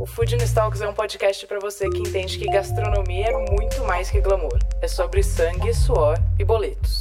[0.00, 4.10] O Food Talks é um podcast para você que entende que gastronomia é muito mais
[4.10, 4.58] que glamour.
[4.80, 7.00] É sobre sangue, suor e boletos.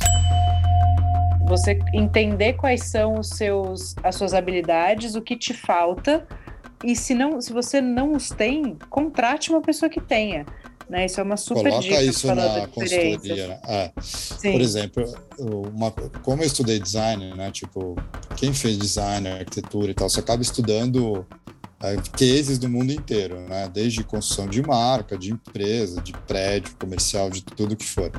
[1.48, 6.28] Você entender quais são os seus, as suas habilidades, o que te falta,
[6.84, 10.46] e se não, se você não os tem, contrate uma pessoa que tenha.
[10.90, 11.06] Né?
[11.06, 13.48] Isso é uma super Coloca dica isso na consultoria.
[13.48, 13.60] Né?
[13.66, 13.92] É.
[14.52, 15.06] Por exemplo,
[15.38, 15.90] uma,
[16.22, 17.50] como eu estudei design, né?
[17.50, 17.96] Tipo,
[18.36, 21.26] quem fez design, arquitetura e tal, você acaba estudando
[22.18, 23.70] cases do mundo inteiro, né?
[23.74, 28.12] Desde construção de marca, de empresa, de prédio comercial, de tudo que for.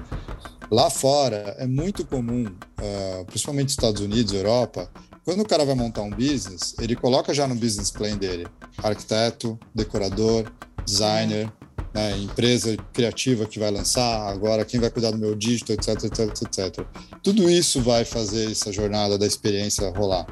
[0.71, 4.89] Lá fora é muito comum, uh, principalmente nos Estados Unidos, Europa,
[5.25, 8.47] quando o cara vai montar um business, ele coloca já no business plan dele
[8.79, 10.51] arquiteto, decorador,
[10.85, 11.53] designer,
[11.93, 16.43] né, empresa criativa que vai lançar, agora quem vai cuidar do meu dígito, etc, etc,
[16.43, 16.87] etc.
[17.23, 20.27] Tudo isso vai fazer essa jornada da experiência rolar.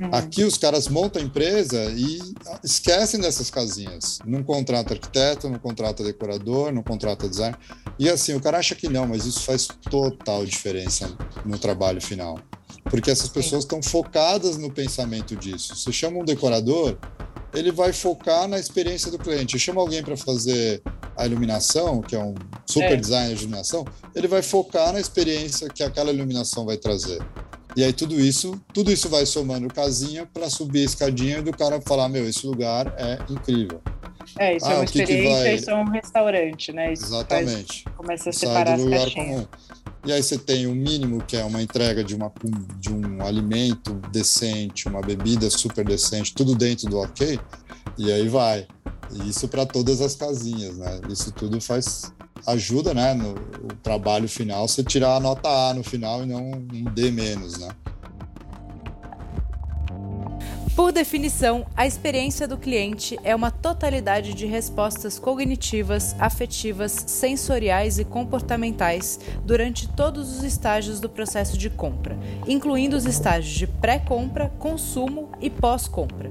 [0.00, 0.10] Uhum.
[0.12, 2.20] Aqui os caras montam a empresa e
[2.62, 4.18] esquecem dessas casinhas.
[4.24, 7.56] Não contrata arquiteto, não contrata decorador, não contrata design.
[7.98, 12.38] E assim, o cara acha que não, mas isso faz total diferença no trabalho final.
[12.84, 15.74] Porque essas pessoas estão focadas no pensamento disso.
[15.74, 16.96] Você chama um decorador,
[17.54, 19.58] ele vai focar na experiência do cliente.
[19.58, 20.82] Chama alguém para fazer
[21.16, 22.34] a iluminação, que é um
[22.66, 22.96] super é.
[22.96, 27.20] designer de iluminação, ele vai focar na experiência que aquela iluminação vai trazer.
[27.76, 31.80] E aí tudo isso, tudo isso vai somando casinha para subir a escadinha do cara
[31.80, 33.80] falar, meu, esse lugar é incrível.
[34.38, 35.54] É, isso é ah, é uma experiência, vai...
[35.54, 36.92] isso é um restaurante, né?
[36.92, 37.84] Isso Exatamente.
[37.84, 39.46] Faz, começa a separar as caixinhas.
[39.46, 39.48] Comum.
[40.04, 42.32] E aí você tem o mínimo, que é uma entrega de, uma,
[42.78, 47.38] de um alimento decente, uma bebida super decente, tudo dentro do ok,
[47.96, 48.66] e aí vai.
[49.26, 51.00] Isso para todas as casinhas, né?
[51.08, 52.12] Isso tudo faz
[52.46, 53.34] ajuda, né, no
[53.82, 57.68] trabalho final, você tirar a nota A no final e não um D menos, né?
[60.78, 68.04] Por definição, a experiência do cliente é uma totalidade de respostas cognitivas, afetivas, sensoriais e
[68.04, 72.16] comportamentais durante todos os estágios do processo de compra,
[72.46, 76.30] incluindo os estágios de pré-compra, consumo e pós-compra.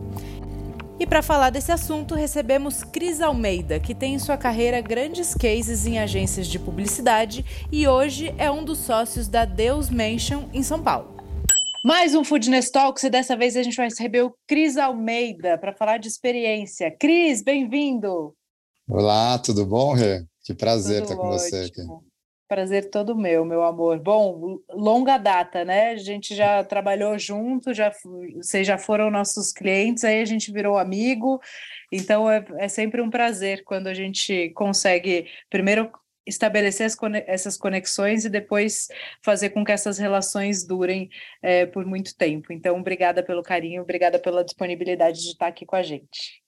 [0.98, 5.86] E para falar desse assunto, recebemos Cris Almeida, que tem em sua carreira grandes cases
[5.86, 10.82] em agências de publicidade e hoje é um dos sócios da Deus Mansion em São
[10.82, 11.17] Paulo.
[11.84, 15.74] Mais um Foodness Talks e dessa vez a gente vai receber o Cris Almeida para
[15.74, 16.90] falar de experiência.
[16.92, 18.36] Cris, bem-vindo!
[18.90, 20.26] Olá, tudo bom, Rê?
[20.44, 21.40] Que prazer tudo estar com ótimo.
[21.40, 21.82] você aqui.
[22.48, 24.00] Prazer todo meu, meu amor.
[24.00, 25.92] Bom, longa data, né?
[25.92, 27.92] A gente já trabalhou junto, já
[28.36, 31.40] vocês já foram nossos clientes, aí a gente virou amigo.
[31.92, 35.92] Então é, é sempre um prazer quando a gente consegue primeiro
[36.28, 36.88] estabelecer
[37.26, 38.88] essas conexões e depois
[39.24, 41.10] fazer com que essas relações durem
[41.42, 42.52] é, por muito tempo.
[42.52, 46.44] Então, obrigada pelo carinho, obrigada pela disponibilidade de estar aqui com a gente.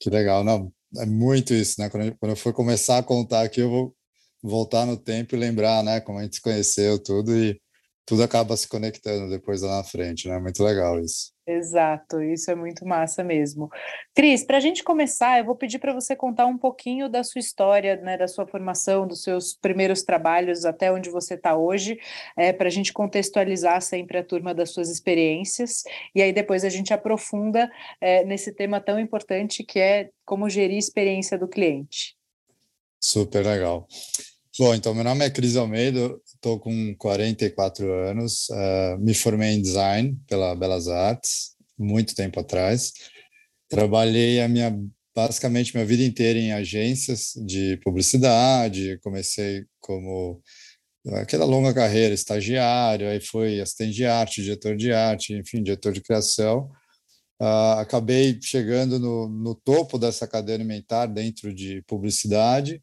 [0.00, 1.88] Que legal, não, é muito isso, né?
[1.90, 3.96] Quando eu, for começar a contar aqui, eu vou
[4.42, 7.60] voltar no tempo e lembrar, né, como a gente se conheceu, tudo, e
[8.04, 10.38] tudo acaba se conectando depois lá na frente, né?
[10.38, 11.35] Muito legal isso.
[11.48, 13.70] Exato, isso é muito massa mesmo.
[14.12, 17.38] Cris, para a gente começar, eu vou pedir para você contar um pouquinho da sua
[17.38, 22.00] história, né, da sua formação, dos seus primeiros trabalhos até onde você está hoje,
[22.36, 26.68] é, para a gente contextualizar sempre a turma das suas experiências, e aí depois a
[26.68, 27.70] gente aprofunda
[28.00, 32.16] é, nesse tema tão importante que é como gerir a experiência do cliente.
[33.00, 33.86] Super legal.
[34.58, 39.60] Bom, então meu nome é Cris Almeida, estou com 44 anos, uh, me formei em
[39.60, 42.92] design pela Belas Artes, muito tempo atrás.
[43.68, 44.78] Trabalhei a minha
[45.12, 50.40] basicamente minha vida inteira em agências de publicidade, comecei como
[51.14, 56.02] aquela longa carreira, estagiário, aí fui assistente de arte, diretor de arte, enfim, diretor de
[56.02, 56.70] criação.
[57.40, 62.80] Uh, acabei chegando no, no topo dessa cadeia alimentar dentro de publicidade,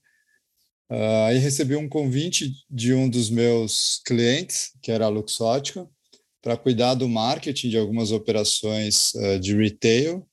[0.93, 5.89] Uh, aí recebi um convite de um dos meus clientes, que era a Luxótica,
[6.39, 10.23] para cuidar do marketing de algumas operações uh, de retail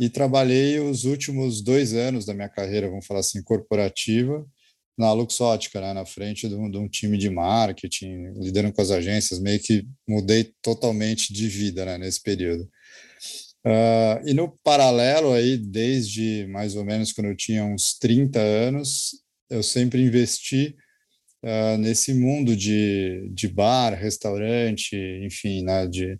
[0.00, 4.46] e trabalhei os últimos dois anos da minha carreira, vamos falar assim, corporativa,
[4.96, 8.92] na Luxótica, né, na frente de um, de um, time de marketing, liderando com as
[8.92, 12.68] agências, meio que mudei totalmente de vida né, nesse período.
[13.66, 19.26] Uh, e no paralelo aí, desde mais ou menos quando eu tinha uns 30 anos,
[19.50, 20.76] eu sempre investi
[21.42, 26.18] uh, nesse mundo de, de bar, restaurante, enfim, né, de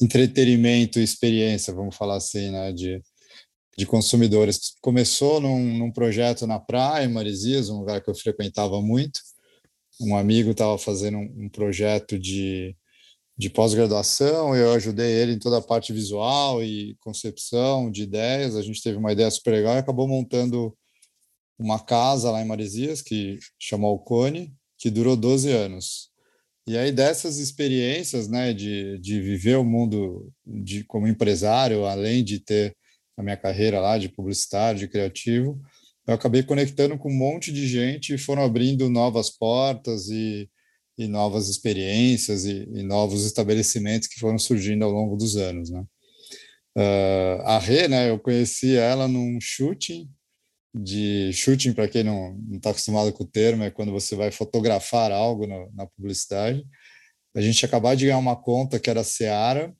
[0.00, 3.00] entretenimento, experiência, vamos falar assim, né, de,
[3.76, 4.74] de consumidores.
[4.80, 9.20] Começou num, num projeto na praia, em um lugar que eu frequentava muito.
[10.00, 12.76] Um amigo estava fazendo um, um projeto de
[13.36, 18.54] de pós-graduação, eu ajudei ele em toda a parte visual e concepção de ideias.
[18.54, 20.76] A gente teve uma ideia super legal e acabou montando
[21.58, 26.10] uma casa lá em Maresias, que chamou o Cone, que durou 12 anos.
[26.66, 32.40] E aí dessas experiências, né, de, de viver o mundo de, como empresário, além de
[32.40, 32.74] ter
[33.16, 35.60] a minha carreira lá de publicitário, de criativo,
[36.06, 40.48] eu acabei conectando com um monte de gente e foram abrindo novas portas e
[40.96, 45.84] e novas experiências e, e, novos estabelecimentos que foram surgindo ao longo dos anos, né?
[46.76, 50.10] Uh, a Rê, né, eu conheci ela num shooting,
[50.74, 55.12] de shooting, para quem não está acostumado com o termo, é quando você vai fotografar
[55.12, 56.64] algo no, na publicidade.
[57.34, 59.74] A gente acabou de ganhar uma conta que era a Seara,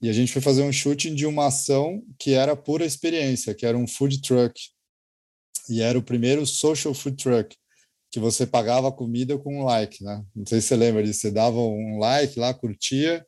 [0.00, 3.64] e a gente foi fazer um shooting de uma ação que era pura experiência, que
[3.64, 4.60] era um food truck.
[5.68, 7.56] E era o primeiro social food truck
[8.14, 10.24] que você pagava a comida com um like, né?
[10.36, 13.26] Não sei se você lembra disso, você dava um like lá, curtia,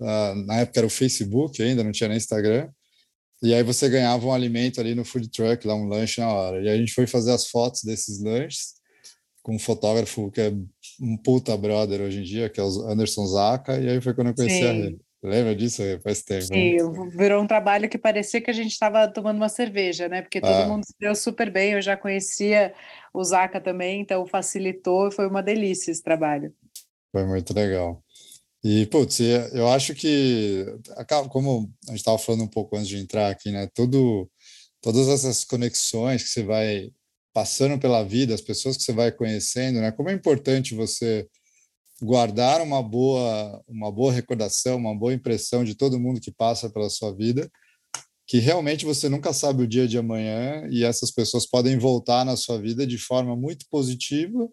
[0.00, 2.68] uh, na época era o Facebook ainda, não tinha nem Instagram,
[3.42, 6.62] e aí você ganhava um alimento ali no food truck, lá um lanche na hora.
[6.62, 8.76] E a gente foi fazer as fotos desses lanches
[9.42, 10.52] com um fotógrafo que é
[11.00, 14.28] um puta brother hoje em dia, que é o Anderson Zaca, e aí foi quando
[14.28, 14.64] eu conheci Sim.
[14.64, 14.98] a ele.
[15.22, 15.82] Lembra disso?
[16.02, 16.44] Faz tempo.
[16.44, 17.10] Sim, né?
[17.16, 20.22] virou um trabalho que parecia que a gente estava tomando uma cerveja, né?
[20.22, 20.66] Porque todo ah.
[20.68, 22.72] mundo se deu super bem, eu já conhecia
[23.12, 26.54] o Zaca também, então facilitou, foi uma delícia esse trabalho.
[27.12, 28.02] Foi muito legal.
[28.64, 29.20] E, putz,
[29.52, 30.66] eu acho que,
[31.30, 33.68] como a gente estava falando um pouco antes de entrar aqui, né?
[33.74, 34.30] Tudo,
[34.80, 36.90] todas essas conexões que você vai
[37.32, 39.92] passando pela vida, as pessoas que você vai conhecendo, né?
[39.92, 41.28] Como é importante você
[42.02, 46.90] guardar uma boa, uma boa recordação, uma boa impressão de todo mundo que passa pela
[46.90, 47.50] sua vida,
[48.26, 52.36] que realmente você nunca sabe o dia de amanhã e essas pessoas podem voltar na
[52.36, 54.48] sua vida de forma muito positiva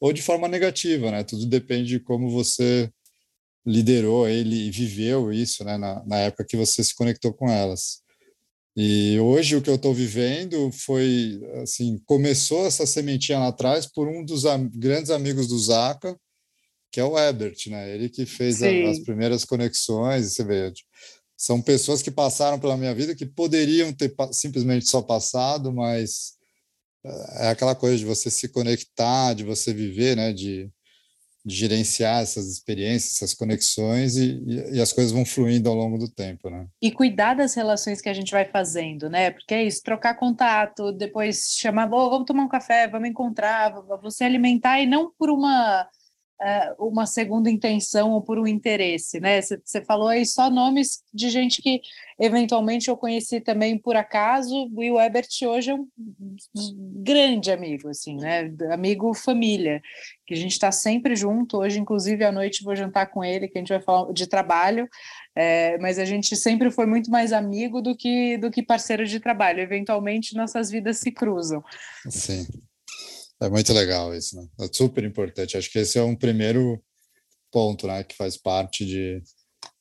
[0.00, 1.24] ou de forma negativa, né?
[1.24, 2.90] Tudo depende de como você
[3.66, 5.76] liderou ele e viveu isso, né?
[5.76, 8.00] Na, na época que você se conectou com elas.
[8.76, 14.06] E hoje o que eu estou vivendo foi assim, começou essa sementinha lá atrás por
[14.06, 16.16] um dos am grandes amigos do Zaca,
[16.92, 17.94] que é o Ebert, né?
[17.94, 20.72] Ele que fez a, as primeiras conexões, você vê,
[21.36, 26.34] são pessoas que passaram pela minha vida que poderiam ter simplesmente só passado, mas
[27.04, 30.32] eh, é aquela coisa de você se conectar, de você viver, né?
[30.32, 30.70] De,
[31.46, 36.08] de gerenciar essas experiências, essas conexões e, e, as coisas vão fluindo ao longo do
[36.08, 36.66] tempo, né?
[36.82, 39.30] E cuidar das relações que a gente vai fazendo, né?
[39.30, 43.72] Porque é isso, trocar contato, depois chamar, oh, vamos tomar um café, vamos encontrar,
[44.02, 45.88] você alimentar e não por uma
[46.78, 49.40] uma segunda intenção ou por um interesse, né?
[49.40, 51.80] Você falou aí só nomes de gente que
[52.18, 54.54] eventualmente eu conheci também por acaso.
[54.54, 55.86] O Will Ebert hoje é um
[57.02, 58.52] grande amigo, assim, né?
[58.70, 59.80] Amigo família,
[60.26, 61.58] que a gente está sempre junto.
[61.58, 64.88] Hoje, inclusive, à noite vou jantar com ele, que a gente vai falar de trabalho.
[65.34, 69.20] É, mas a gente sempre foi muito mais amigo do que do que parceiro de
[69.20, 69.60] trabalho.
[69.60, 71.62] Eventualmente nossas vidas se cruzam.
[72.08, 72.46] Sim.
[73.40, 74.48] É muito legal isso, né?
[74.60, 75.56] É super importante.
[75.56, 76.82] Acho que esse é um primeiro
[77.50, 79.22] ponto, né, que faz parte de,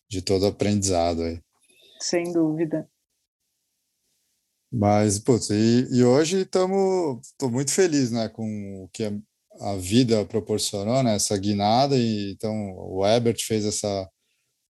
[0.09, 1.41] de todo aprendizado aí.
[1.99, 2.89] Sem dúvida.
[4.71, 9.11] Mas, putz, e, e hoje estamos, estou muito feliz, né, com o que a,
[9.61, 14.09] a vida proporcionou, né, essa guinada, e então o Ebert fez essa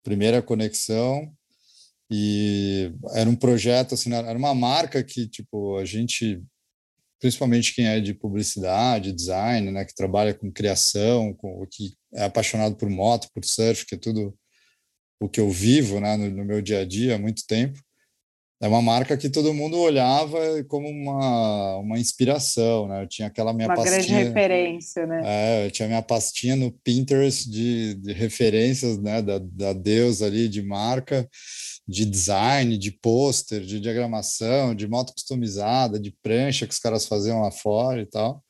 [0.02, 1.32] primeira conexão,
[2.10, 6.42] e era um projeto, assim, era uma marca que, tipo, a gente
[7.20, 12.76] principalmente quem é de publicidade, design, né, que trabalha com criação, com que é apaixonado
[12.76, 14.37] por moto, por surf, que é tudo
[15.20, 17.78] o que eu vivo, né, no, no meu dia a dia há muito tempo.
[18.58, 23.02] É uma marca que todo mundo olhava como uma, uma inspiração, né?
[23.02, 23.99] Eu tinha aquela minha uma pastinha...
[23.99, 25.23] Uma grande referência, né?
[25.26, 29.20] É, eu tinha minha pastinha no Pinterest de, de referências, né?
[29.20, 31.28] Da, da Deus ali, de marca
[31.86, 37.42] de design, de pôster, de diagramação, de moto customizada, de prancha que os caras faziam
[37.42, 38.42] lá fora e tal.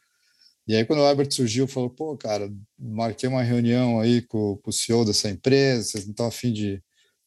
[0.66, 4.70] E aí, quando o Albert surgiu, falou: pô, cara, marquei uma reunião aí com, com
[4.70, 6.82] o CEO dessa empresa, vocês não estão afim de,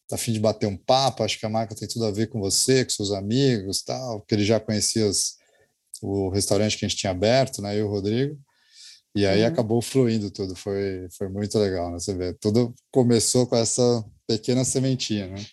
[0.07, 2.39] tá afim de bater um papo, acho que a marca tem tudo a ver com
[2.39, 5.35] você, com seus amigos tal, porque ele já conhecia os,
[6.01, 8.37] o restaurante que a gente tinha aberto, né, eu e o Rodrigo.
[9.15, 9.47] E aí uhum.
[9.47, 11.99] acabou fluindo tudo, foi, foi muito legal, né?
[11.99, 15.43] Você vê, tudo começou com essa pequena sementinha, né?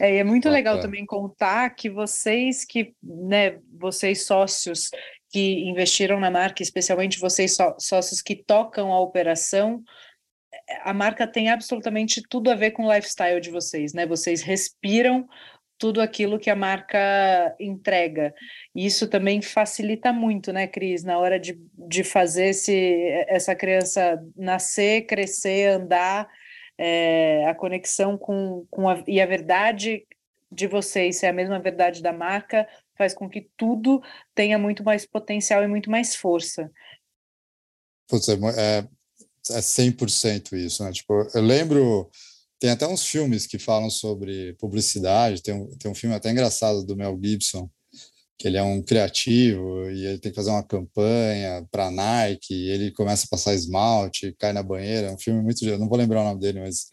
[0.00, 4.90] É, e é muito legal também contar que vocês que, né, vocês sócios
[5.30, 9.82] que investiram na marca, especialmente vocês só, sócios que tocam a operação,
[10.82, 14.06] a marca tem absolutamente tudo a ver com o lifestyle de vocês, né?
[14.06, 15.28] Vocês respiram
[15.78, 18.34] tudo aquilo que a marca entrega.
[18.74, 24.22] E isso também facilita muito, né, Cris, na hora de, de fazer esse, essa criança
[24.36, 26.28] nascer, crescer, andar,
[26.82, 30.06] é, a conexão com, com a, e a verdade
[30.50, 34.02] de vocês ser a mesma verdade da marca faz com que tudo
[34.34, 36.72] tenha muito mais potencial e muito mais força.
[38.08, 38.78] Putz, é, é,
[39.50, 40.90] é 100% isso, né?
[40.90, 42.10] Tipo, eu lembro,
[42.58, 46.82] tem até uns filmes que falam sobre publicidade, tem um, tem um filme até engraçado
[46.82, 47.70] do Mel Gibson,
[48.40, 52.90] que ele é um criativo e ele tem que fazer uma campanha para Nike, ele
[52.90, 56.24] começa a passar esmalte, cai na banheira, é um filme muito, não vou lembrar o
[56.24, 56.86] nome dele, mas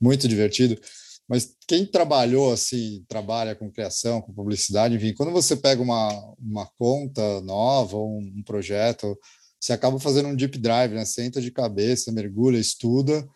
[0.00, 0.80] muito divertido.
[1.28, 6.66] Mas quem trabalhou assim, trabalha com criação, com publicidade, enfim, quando você pega uma, uma
[6.78, 9.18] conta nova um, um projeto,
[9.58, 11.04] você acaba fazendo um deep drive, né?
[11.04, 13.28] Você entra de cabeça, mergulha, estuda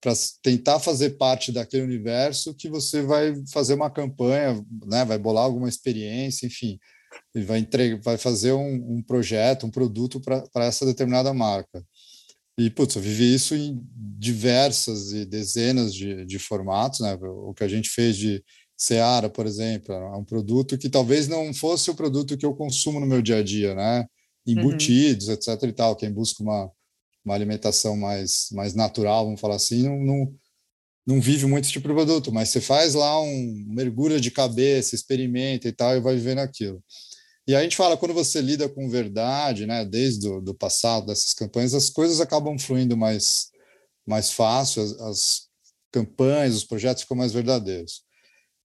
[0.00, 5.04] para tentar fazer parte daquele universo que você vai fazer uma campanha, né?
[5.04, 6.78] Vai bolar alguma experiência, enfim,
[7.34, 11.84] e vai entregar, vai fazer um, um projeto, um produto para essa determinada marca.
[12.58, 13.80] E, putz, eu vivi isso em
[14.18, 17.18] diversas e dezenas de, de formatos, né?
[17.22, 18.44] O que a gente fez de
[18.76, 22.98] Seara, por exemplo, é um produto que talvez não fosse o produto que eu consumo
[22.98, 24.06] no meu dia a dia, né?
[24.46, 25.34] Embutidos, uhum.
[25.34, 25.96] etc e tal.
[25.96, 26.70] Quem busca uma,
[27.24, 30.34] uma alimentação mais, mais natural, vamos falar assim, não, não,
[31.06, 34.94] não vive muito esse tipo de produto, mas você faz lá um mergulho de cabeça,
[34.94, 36.82] experimenta e tal, e vai vivendo aquilo.
[37.46, 41.34] E a gente fala, quando você lida com verdade, né, desde o do passado, dessas
[41.34, 43.50] campanhas, as coisas acabam fluindo mais,
[44.06, 45.40] mais fácil, as, as
[45.90, 48.02] campanhas, os projetos ficam mais verdadeiros.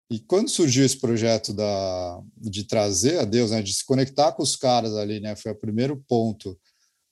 [0.10, 4.44] E quando surgiu esse projeto da, de trazer a Deus, né, de se conectar com
[4.44, 6.58] os caras ali, né, foi o primeiro ponto.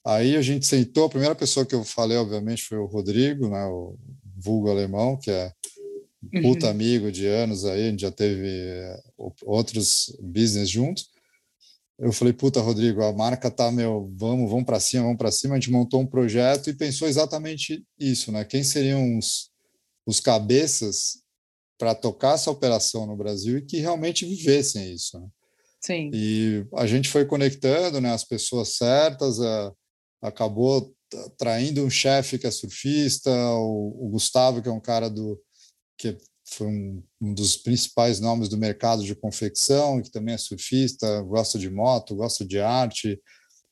[0.05, 3.65] Aí a gente sentou, a primeira pessoa que eu falei, obviamente, foi o Rodrigo, né,
[3.65, 3.97] o
[4.35, 5.51] vulgo alemão, que é
[6.41, 6.71] puta uhum.
[6.71, 9.03] amigo de anos aí, a gente já teve eh,
[9.45, 11.13] outros business juntos
[11.99, 15.55] eu falei, puta, Rodrigo, a marca tá, meu, vamos, vamos para cima, vamos para cima.
[15.55, 18.43] A gente montou um projeto e pensou exatamente isso, né?
[18.43, 19.51] Quem seriam os,
[20.05, 21.21] os cabeças
[21.77, 25.27] para tocar essa operação no Brasil e que realmente vivessem isso, né?
[25.79, 26.11] Sim.
[26.13, 29.73] E a gente foi conectando, né, as pessoas certas, a,
[30.23, 30.95] acabou
[31.37, 35.39] traindo um chefe que é surfista, o, o Gustavo, que é um cara do
[35.97, 41.21] que foi um, um, dos principais nomes do mercado de confecção, que também é surfista,
[41.21, 43.19] gosta de moto, gosta de arte,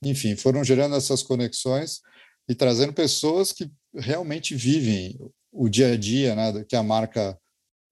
[0.03, 1.99] enfim, foram gerando essas conexões
[2.49, 5.17] e trazendo pessoas que realmente vivem
[5.51, 7.37] o dia a dia, né, que a marca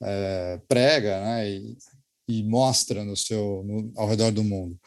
[0.02, 1.78] é, prega, né, e,
[2.30, 4.80] e, mostra no seu no, ao redor do mundo.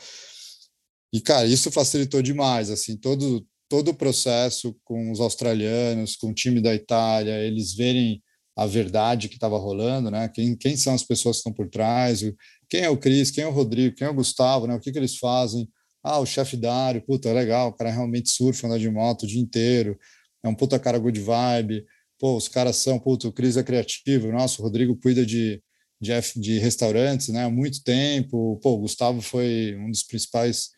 [1.12, 6.34] E cara, isso facilitou demais, assim, todo todo o processo com os australianos, com o
[6.34, 8.22] time da Itália, eles verem
[8.54, 10.28] a verdade que estava rolando, né?
[10.28, 12.20] Quem, quem são as pessoas que estão por trás?
[12.68, 13.30] Quem é o Cris?
[13.30, 13.96] Quem é o Rodrigo?
[13.96, 14.66] Quem é o Gustavo?
[14.66, 14.74] Né?
[14.74, 15.66] O que, que eles fazem?
[16.04, 19.40] Ah, o chefe Dário, puta, legal, o cara realmente surfa, anda de moto o dia
[19.40, 19.98] inteiro,
[20.42, 21.86] é um puta cara good vibe,
[22.18, 25.62] pô, os caras são, puta, o Cris é criativo, nossa, o Rodrigo cuida de,
[25.98, 30.70] de, de restaurantes, né, há muito tempo, pô, o Gustavo foi um dos principais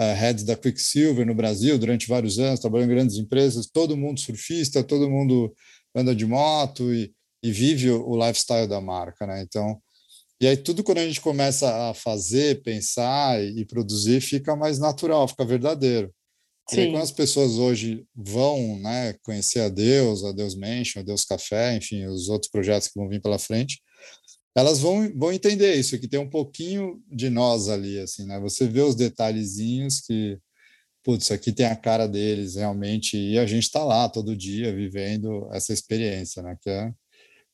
[0.00, 4.18] uh, heads da Quicksilver no Brasil durante vários anos, trabalhou em grandes empresas, todo mundo
[4.18, 5.54] surfista, todo mundo
[5.94, 9.42] anda de moto e, e vive o, o, lifestyle da marca, né?
[9.42, 9.78] Então,
[10.40, 14.78] e aí tudo quando a gente começa a fazer, pensar e, e produzir, fica mais
[14.78, 16.10] natural, fica verdadeiro.
[16.70, 16.76] Sim.
[16.76, 21.04] E aí, quando as pessoas hoje vão né, conhecer a Deus, a Deus Mansion, a
[21.04, 23.82] Deus Café, enfim, os outros projetos que vão vir pela frente,
[24.54, 28.38] elas vão, vão entender isso, que tem um pouquinho de nós ali, assim, né?
[28.40, 30.38] Você vê os detalhezinhos que,
[31.04, 35.48] putz, aqui tem a cara deles realmente, e a gente está lá todo dia vivendo
[35.52, 36.56] essa experiência, né?
[36.60, 36.92] Que é,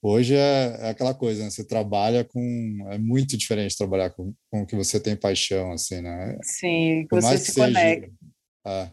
[0.02, 1.50] hoje é, é aquela coisa, né?
[1.50, 2.78] Você trabalha com.
[2.90, 6.38] É muito diferente trabalhar com, com o que você tem paixão, assim, né?
[6.42, 8.10] Sim, por você se seja, conecta.
[8.66, 8.90] É,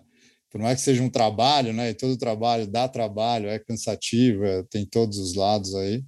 [0.52, 1.90] por mais que seja um trabalho, né?
[1.92, 6.04] E todo trabalho dá trabalho, é cansativo, é, tem todos os lados aí.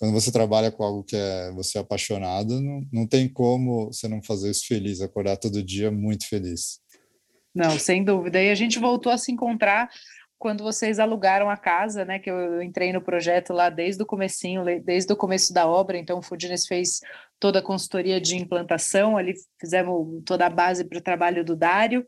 [0.00, 4.08] Quando você trabalha com algo que é você é apaixonado, não, não tem como você
[4.08, 6.80] não fazer isso feliz, acordar todo dia muito feliz.
[7.54, 8.42] Não, sem dúvida.
[8.42, 9.90] E a gente voltou a se encontrar
[10.38, 12.18] quando vocês alugaram a casa, né?
[12.18, 15.98] Que eu entrei no projeto lá desde o comecinho, desde o começo da obra.
[15.98, 17.00] Então, o Foodness fez
[17.38, 22.06] toda a consultoria de implantação, ali fizemos toda a base para o trabalho do Dário,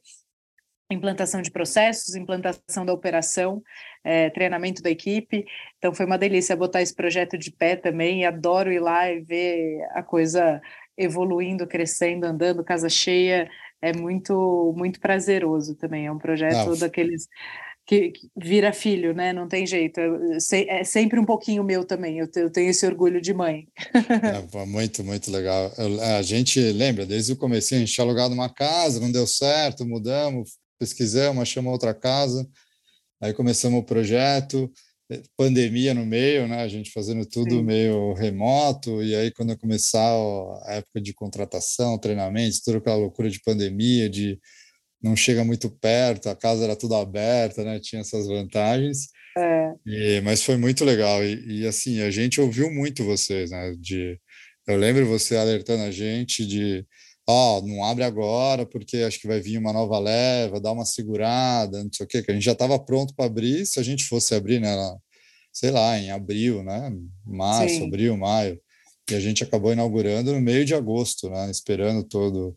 [0.93, 3.63] implantação de processos, implantação da operação,
[4.05, 5.45] é, treinamento da equipe.
[5.79, 8.25] Então, foi uma delícia botar esse projeto de pé também.
[8.25, 10.61] Adoro ir lá e ver a coisa
[10.97, 13.49] evoluindo, crescendo, andando, casa cheia
[13.83, 16.07] é muito muito prazeroso também.
[16.07, 16.79] É um projeto Não.
[16.79, 17.27] daqueles
[17.85, 19.33] que, que, vira filho, né?
[19.33, 20.01] Não tem jeito.
[20.69, 22.19] é sempre um pouquinho meu também.
[22.19, 23.67] Eu, eu tenho esse orgulho de mãe.
[24.55, 25.73] é, muito, muito legal.
[26.17, 29.85] a gente lembra, desde o começo, a gente tinha alugado uma casa, não deu certo,
[29.85, 32.45] mudamos, pesquisamos, achamos outra casa.
[33.21, 34.69] Aí começamos o projeto,
[35.09, 36.61] eh, pandemia no meio, né?
[36.61, 37.63] A gente fazendo tudo Sim.
[37.63, 39.01] meio remoto.
[39.01, 40.13] E aí, quando começar
[40.65, 44.41] a época de contratação, treinamentos, toda aquela loucura de pandemia, de
[45.01, 47.79] não chega muito perto, a casa era tudo aberta, né?
[47.79, 49.07] Tinha essas vantagens.
[49.39, 49.73] É.
[49.87, 51.25] E, mas foi muito legal.
[51.25, 53.73] E, e, assim, a gente ouviu muito vocês, né?
[53.79, 54.19] De,
[54.67, 56.85] eu lembro você alertando a gente de
[57.27, 60.85] ó, oh, não abre agora porque acho que vai vir uma nova leva, dá uma
[60.85, 63.83] segurada, não sei o quê, que a gente já estava pronto para abrir, se a
[63.83, 64.75] gente fosse abrir, né,
[65.53, 66.93] sei lá, em abril, né,
[67.25, 67.87] março, Sim.
[67.87, 68.61] abril, maio,
[69.11, 72.57] e a gente acabou inaugurando no meio de agosto, né, esperando todo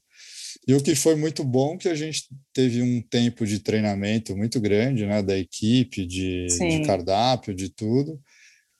[0.67, 4.59] e o que foi muito bom que a gente teve um tempo de treinamento muito
[4.59, 8.19] grande, né, da equipe, de, de cardápio, de tudo.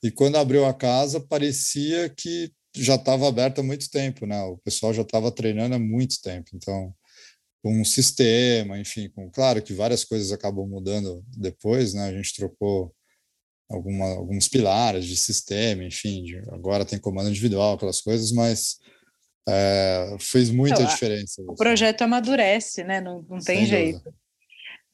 [0.02, 4.42] E quando abriu a casa, parecia que já estava aberta há muito tempo, né?
[4.44, 6.50] O pessoal já estava treinando há muito tempo.
[6.54, 6.94] Então,
[7.64, 12.08] com um sistema, enfim, com claro que várias coisas acabam mudando depois, né?
[12.08, 12.94] A gente trocou
[13.70, 18.78] alguma, alguns pilares de sistema, enfim, de, agora tem comando individual, aquelas coisas, mas
[19.48, 21.42] é, fez muita então, diferença.
[21.48, 23.02] O projeto amadurece, né?
[23.02, 23.98] Não, não tem Sem jeito.
[23.98, 24.16] Dúvida.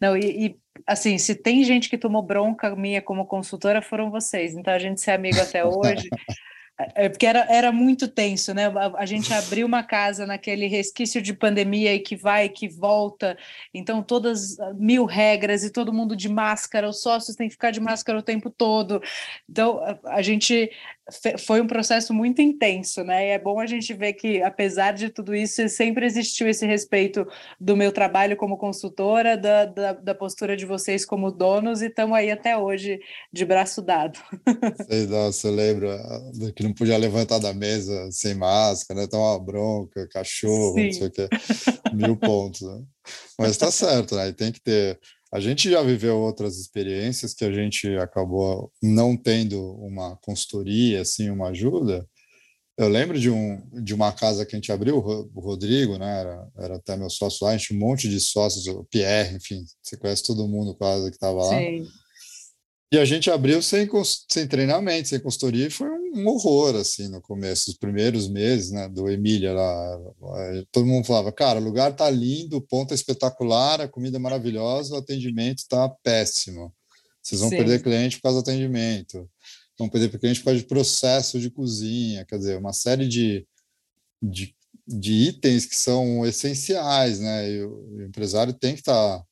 [0.02, 0.56] Não, e, e,
[0.88, 4.56] assim, se tem gente que tomou bronca minha como consultora, foram vocês.
[4.56, 6.10] Então a gente se é amigo até hoje.
[6.96, 8.68] É porque era, era muito tenso, né?
[8.68, 13.38] A, a, gente abriu uma casa naquele resquício de pandemia e que vai, que volta,
[13.74, 17.72] então todas ah, mil regras e todo mundo de máscara, os sócios têm que ficar
[17.72, 19.02] de máscara o tempo todo.
[19.48, 20.72] Então a, a gente
[21.40, 23.28] foi um processo muito intenso, né?
[23.28, 27.28] E é bom a gente ver que, apesar de tudo isso, sempre existiu esse respeito
[27.60, 32.18] do meu trabalho como consultora, da, da, da postura de vocês como donos, e estamos
[32.18, 33.00] aí até hoje
[33.32, 34.20] de braço dado.
[34.90, 39.08] Sei, nossa, eu lembro ah, que não podia levantar da mesa sem máscara, né?
[39.08, 40.86] Tomar bronca, cachorro, Sim.
[40.86, 41.30] não sei o que,
[41.94, 42.62] mil pontos.
[42.62, 42.84] Né?
[43.38, 44.32] Mas tá certo, né?
[44.32, 45.00] Tem que ter
[45.32, 51.30] a gente já viveu outras experiências que a gente acabou não tendo uma consultoria, assim,
[51.30, 52.06] uma ajuda.
[52.78, 56.20] Eu lembro de, um, de uma casa que a gente abriu, o Rodrigo, né?
[56.20, 59.64] Era, era até meu sócio lá, a gente um monte de sócios, o Pierre, enfim,
[59.82, 61.58] você conhece todo mundo quase que estava lá.
[61.58, 61.88] Sim.
[62.94, 63.88] E a gente abriu sem,
[64.30, 68.90] sem treinamento, sem consultoria, e foi um horror, assim, no começo, os primeiros meses, né,
[68.90, 70.00] do Emília lá.
[70.74, 74.20] Todo mundo falava, cara, o lugar tá lindo, o ponto é espetacular, a comida é
[74.20, 76.74] maravilhosa, o atendimento tá péssimo.
[77.22, 77.58] Vocês vão Sim.
[77.58, 79.30] perder cliente por causa do atendimento,
[79.80, 83.48] vão perder cliente por causa de processo de cozinha, quer dizer, uma série de,
[84.22, 84.54] de,
[84.86, 89.20] de itens que são essenciais, né, e o, o empresário tem que estar...
[89.20, 89.31] Tá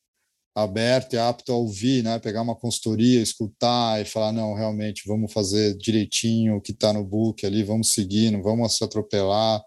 [0.63, 2.19] aberto e apto a ouvir, né?
[2.19, 7.03] Pegar uma consultoria, escutar e falar, não, realmente, vamos fazer direitinho o que está no
[7.03, 9.61] book ali, vamos seguir, não vamos se atropelar.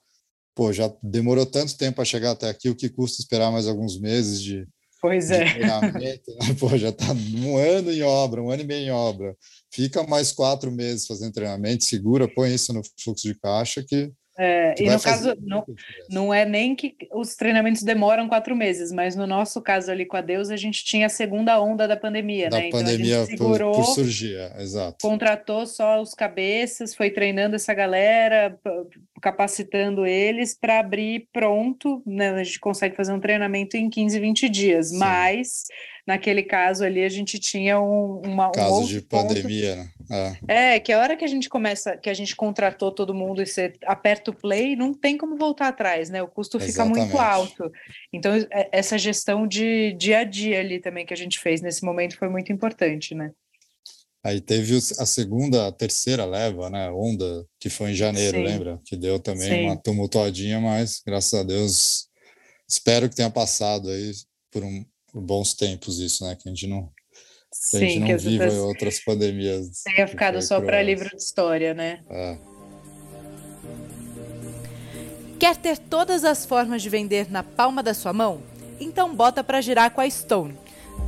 [0.55, 3.99] Pô, já demorou tanto tempo para chegar até aqui, o que custa esperar mais alguns
[3.99, 4.67] meses de,
[5.01, 5.53] pois de é.
[5.53, 6.31] treinamento?
[6.31, 6.55] Né?
[6.61, 9.37] Pô, já está um ano em obra, um ano e meio em obra.
[9.73, 14.75] Fica mais quatro meses fazendo treinamento, segura, põe isso no fluxo de caixa que é,
[14.79, 15.65] e no caso, não,
[16.09, 20.17] não é nem que os treinamentos demoram quatro meses, mas no nosso caso ali com
[20.17, 22.71] a Deus, a gente tinha a segunda onda da pandemia, da né?
[22.71, 24.97] pandemia então a gente segurou, por, por surgir, é, exato.
[25.03, 28.59] Contratou só os cabeças, foi treinando essa galera,
[29.21, 32.31] capacitando eles para abrir pronto, né?
[32.31, 34.99] A gente consegue fazer um treinamento em 15, 20 dias, Sim.
[34.99, 35.65] mas
[36.07, 40.37] naquele caso ali a gente tinha um, uma, um caso de pandemia, né?
[40.49, 40.75] É.
[40.75, 40.81] é.
[40.81, 43.73] que a hora que a gente começa, que a gente contratou todo mundo e você
[43.85, 46.23] aperta o play, não tem como voltar atrás, né?
[46.23, 46.99] O custo fica Exatamente.
[46.99, 47.71] muito alto.
[48.13, 51.85] Então, é, essa gestão de dia a dia ali também que a gente fez nesse
[51.85, 53.31] momento foi muito importante, né?
[54.25, 56.91] Aí teve a segunda, a terceira leva, né?
[56.91, 58.45] Onda, que foi em janeiro, Sim.
[58.45, 58.81] lembra?
[58.85, 59.65] Que deu também Sim.
[59.65, 62.09] uma tumultuadinha, mas graças a Deus,
[62.69, 64.13] espero que tenha passado aí
[64.53, 66.37] por um, bons tempos isso, né?
[66.41, 66.91] Que a gente não,
[67.53, 69.83] Sim, a gente não vive outras, outras pandemias.
[69.85, 72.01] Tenha ficado só para livro de história, né?
[72.09, 72.39] É.
[75.39, 78.41] Quer ter todas as formas de vender na palma da sua mão?
[78.81, 80.57] Então bota para girar com a Stone.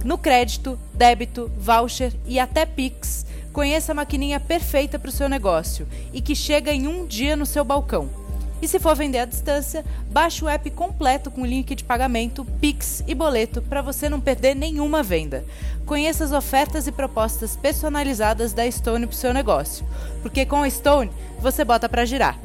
[0.05, 5.89] No crédito, débito, voucher e até Pix, conheça a maquininha perfeita para o seu negócio
[6.13, 8.24] e que chega em um dia no seu balcão
[8.65, 13.05] e se for vender à distância, baixe o app completo com link de pagamento, Pix
[13.07, 15.45] e boleto para você não perder nenhuma venda.
[15.85, 19.87] Conheça as ofertas e propostas personalizadas da Stone para o seu negócio,
[20.23, 22.39] porque com a Stone você bota para girar.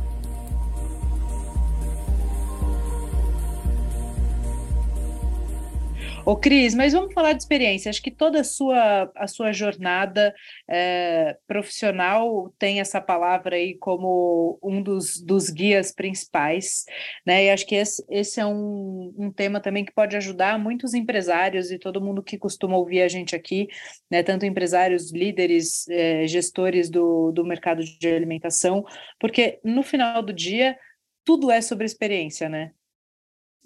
[6.29, 7.89] Ô, Cris, mas vamos falar de experiência.
[7.89, 10.31] Acho que toda a sua, a sua jornada
[10.69, 16.85] é, profissional tem essa palavra aí como um dos, dos guias principais,
[17.25, 17.45] né?
[17.45, 21.71] E acho que esse, esse é um, um tema também que pode ajudar muitos empresários
[21.71, 23.67] e todo mundo que costuma ouvir a gente aqui,
[24.07, 24.21] né?
[24.21, 28.85] Tanto empresários, líderes, é, gestores do, do mercado de alimentação,
[29.19, 30.77] porque no final do dia
[31.25, 32.71] tudo é sobre experiência, né?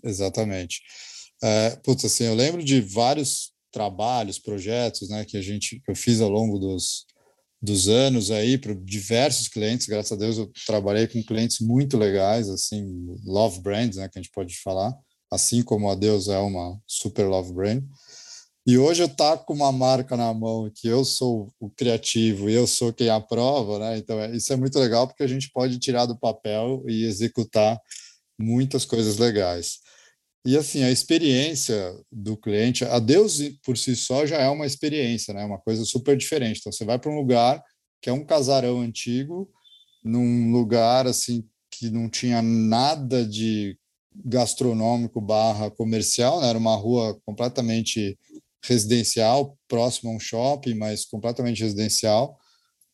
[0.02, 0.82] Exatamente.
[1.44, 5.96] É, putz, assim, eu lembro de vários trabalhos, projetos, né, que a gente que eu
[5.96, 7.06] fiz ao longo dos,
[7.62, 9.86] dos anos aí para diversos clientes.
[9.86, 12.86] Graças a Deus eu trabalhei com clientes muito legais, assim,
[13.26, 14.96] love brands, né, que a gente pode falar,
[15.30, 17.84] assim como a Deus é uma super love brand.
[18.66, 22.54] E hoje eu tá com uma marca na mão que eu sou o criativo e
[22.54, 23.98] eu sou quem aprova, né?
[23.98, 27.78] Então é, isso é muito legal porque a gente pode tirar do papel e executar
[28.40, 29.83] muitas coisas legais.
[30.46, 35.34] E assim, a experiência do cliente, a Deus por si só já é uma experiência,
[35.34, 35.46] né?
[35.46, 36.60] Uma coisa super diferente.
[36.60, 37.64] Então você vai para um lugar
[38.02, 39.50] que é um casarão antigo,
[40.04, 43.78] num lugar assim que não tinha nada de
[44.14, 46.50] gastronômico barra comercial, né?
[46.50, 48.20] Era uma rua completamente
[48.64, 52.38] residencial, próximo a um shopping, mas completamente residencial.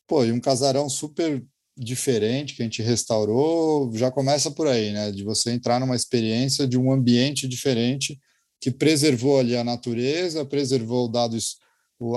[0.08, 1.44] Pô, e um casarão super
[1.80, 5.12] diferente que a gente restaurou, já começa por aí, né?
[5.12, 8.20] De você entrar numa experiência de um ambiente diferente
[8.60, 11.58] que preservou ali a natureza, preservou dados,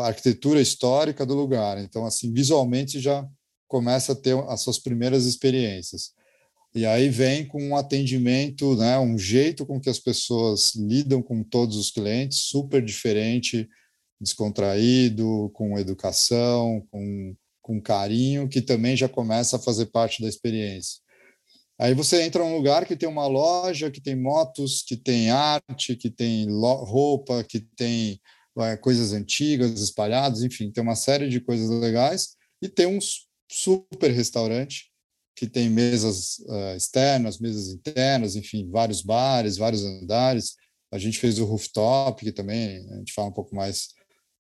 [0.00, 1.78] a arquitetura histórica do lugar.
[1.78, 3.24] Então, assim, visualmente já
[3.68, 6.10] começa a ter as suas primeiras experiências.
[6.74, 11.44] E aí vem com um atendimento, né, um jeito com que as pessoas lidam com
[11.44, 13.68] todos os clientes, super diferente,
[14.20, 21.00] descontraído, com educação, com com carinho, que também já começa a fazer parte da experiência.
[21.78, 25.96] Aí você entra num lugar que tem uma loja, que tem motos, que tem arte,
[25.96, 28.20] que tem roupa, que tem
[28.58, 32.36] é, coisas antigas espalhadas, enfim, tem uma série de coisas legais.
[32.60, 32.98] E tem um
[33.50, 34.92] super restaurante
[35.34, 40.54] que tem mesas uh, externas, mesas internas, enfim, vários bares, vários andares.
[40.92, 43.88] A gente fez o rooftop, que também a gente fala um pouco mais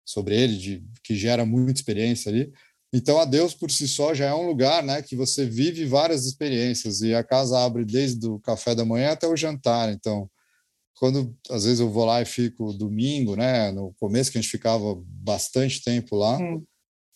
[0.06, 2.51] sobre ele, de, que gera muita experiência ali.
[2.95, 6.25] Então, a Deus por si só já é um lugar né, que você vive várias
[6.25, 9.91] experiências e a casa abre desde o café da manhã até o jantar.
[9.91, 10.29] Então,
[10.93, 14.49] quando às vezes eu vou lá e fico domingo, né, no começo que a gente
[14.49, 16.63] ficava bastante tempo lá, hum.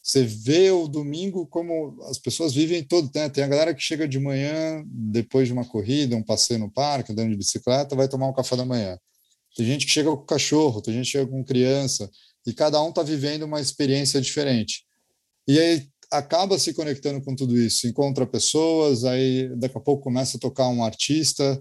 [0.04, 3.30] você vê o domingo como as pessoas vivem todo, né?
[3.30, 7.14] Tem a galera que chega de manhã depois de uma corrida, um passeio no parque,
[7.14, 9.00] andando de bicicleta, vai tomar um café da manhã.
[9.56, 12.12] Tem gente que chega com cachorro, tem gente que chega com criança,
[12.46, 14.89] e cada um está vivendo uma experiência diferente.
[15.50, 20.38] E aí acaba se conectando com tudo isso, encontra pessoas, aí daqui a pouco começa
[20.38, 21.60] a tocar um artista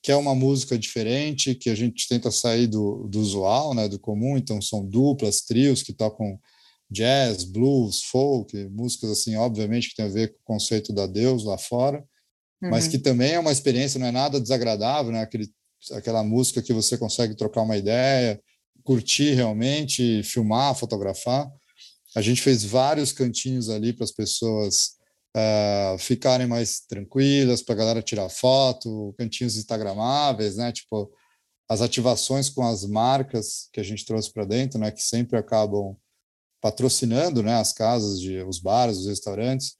[0.00, 3.98] que é uma música diferente, que a gente tenta sair do, do usual, né, do
[3.98, 6.38] comum, então são duplas, trios que tocam
[6.88, 11.42] jazz, blues, folk, músicas assim, obviamente que tem a ver com o conceito da Deus
[11.42, 11.98] lá fora,
[12.62, 12.70] uhum.
[12.70, 15.50] mas que também é uma experiência, não é nada desagradável, né, aquele,
[15.90, 18.40] aquela música que você consegue trocar uma ideia,
[18.84, 21.50] curtir realmente, filmar, fotografar.
[22.16, 24.96] A gente fez vários cantinhos ali para as pessoas
[25.36, 30.72] uh, ficarem mais tranquilas, para a galera tirar foto, cantinhos instagramáveis, né?
[30.72, 31.12] Tipo,
[31.68, 34.90] as ativações com as marcas que a gente trouxe para dentro, né?
[34.90, 35.94] Que sempre acabam
[36.58, 37.56] patrocinando, né?
[37.56, 39.76] As casas, de, os bares, os restaurantes.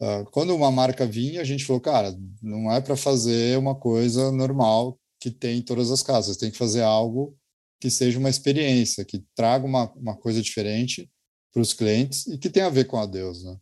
[0.00, 4.32] Uh, quando uma marca vinha, a gente falou, cara, não é para fazer uma coisa
[4.32, 7.36] normal que tem em todas as casas, tem que fazer algo
[7.78, 11.10] que seja uma experiência, que traga uma, uma coisa diferente
[11.56, 13.56] para os clientes e que tem a ver com a Deus, né?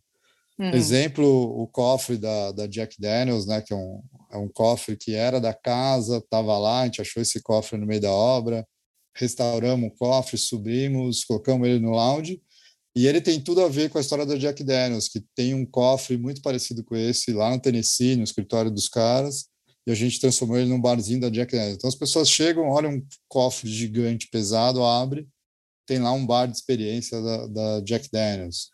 [0.59, 0.71] Uhum.
[0.71, 5.13] Exemplo, o cofre da, da Jack Daniels, né, que é um, é um cofre que
[5.13, 8.67] era da casa, estava lá, a gente achou esse cofre no meio da obra,
[9.15, 12.41] restauramos o cofre, subimos, colocamos ele no lounge,
[12.93, 15.65] e ele tem tudo a ver com a história da Jack Daniels, que tem um
[15.65, 19.45] cofre muito parecido com esse lá no Tennessee, no escritório dos caras,
[19.87, 21.75] e a gente transformou ele num barzinho da Jack Daniels.
[21.75, 25.27] Então as pessoas chegam, olham um cofre gigante, pesado, abre,
[25.85, 28.69] tem lá um bar de experiência da, da Jack Daniels.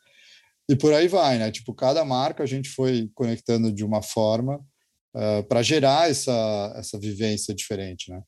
[0.70, 1.52] E por aí vai, né?
[1.52, 6.74] Tipo, cada marca a gente foi conectando de uma forma uh, ah, para gerar essa,
[6.78, 8.22] essa vivência diferente, né?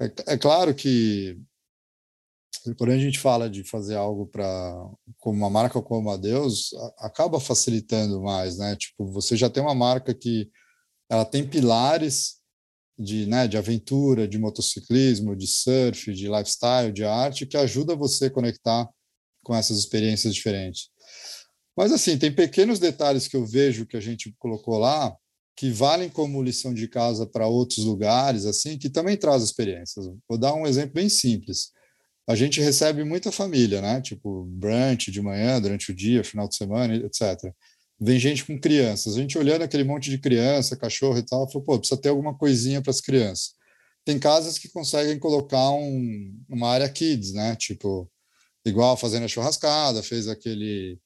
[0.00, 1.38] É, é, claro que
[2.76, 4.74] quando a gente fala de fazer algo para
[5.18, 8.74] como uma marca como a Deus, acaba facilitando mais, né?
[8.76, 10.50] Tipo, você já tem uma marca que
[11.08, 12.35] ela tem pilares
[12.98, 18.26] de, né, de aventura, de motociclismo, de surf, de lifestyle, de arte, que ajuda você
[18.26, 18.88] a conectar
[19.42, 20.88] com essas experiências diferentes.
[21.76, 25.14] Mas, assim, tem pequenos detalhes que eu vejo que a gente colocou lá
[25.56, 30.06] que valem como lição de casa para outros lugares, assim, que também traz experiências.
[30.28, 31.72] Vou dar um exemplo bem simples.
[32.28, 34.00] a gente recebe muita família, né?
[34.00, 37.52] Tipo, brunch de manhã, durante o dia, final de semana, etc.
[37.98, 39.16] Vem gente com crianças.
[39.16, 42.36] A gente olhando aquele monte de criança, cachorro e tal, falou, pô, precisa ter alguma
[42.36, 43.54] coisinha para as crianças.
[44.04, 47.56] Tem casas que conseguem colocar um, uma área kids, né?
[47.56, 48.10] Tipo,
[48.64, 50.98] igual fazendo a churrascada, fez aquele,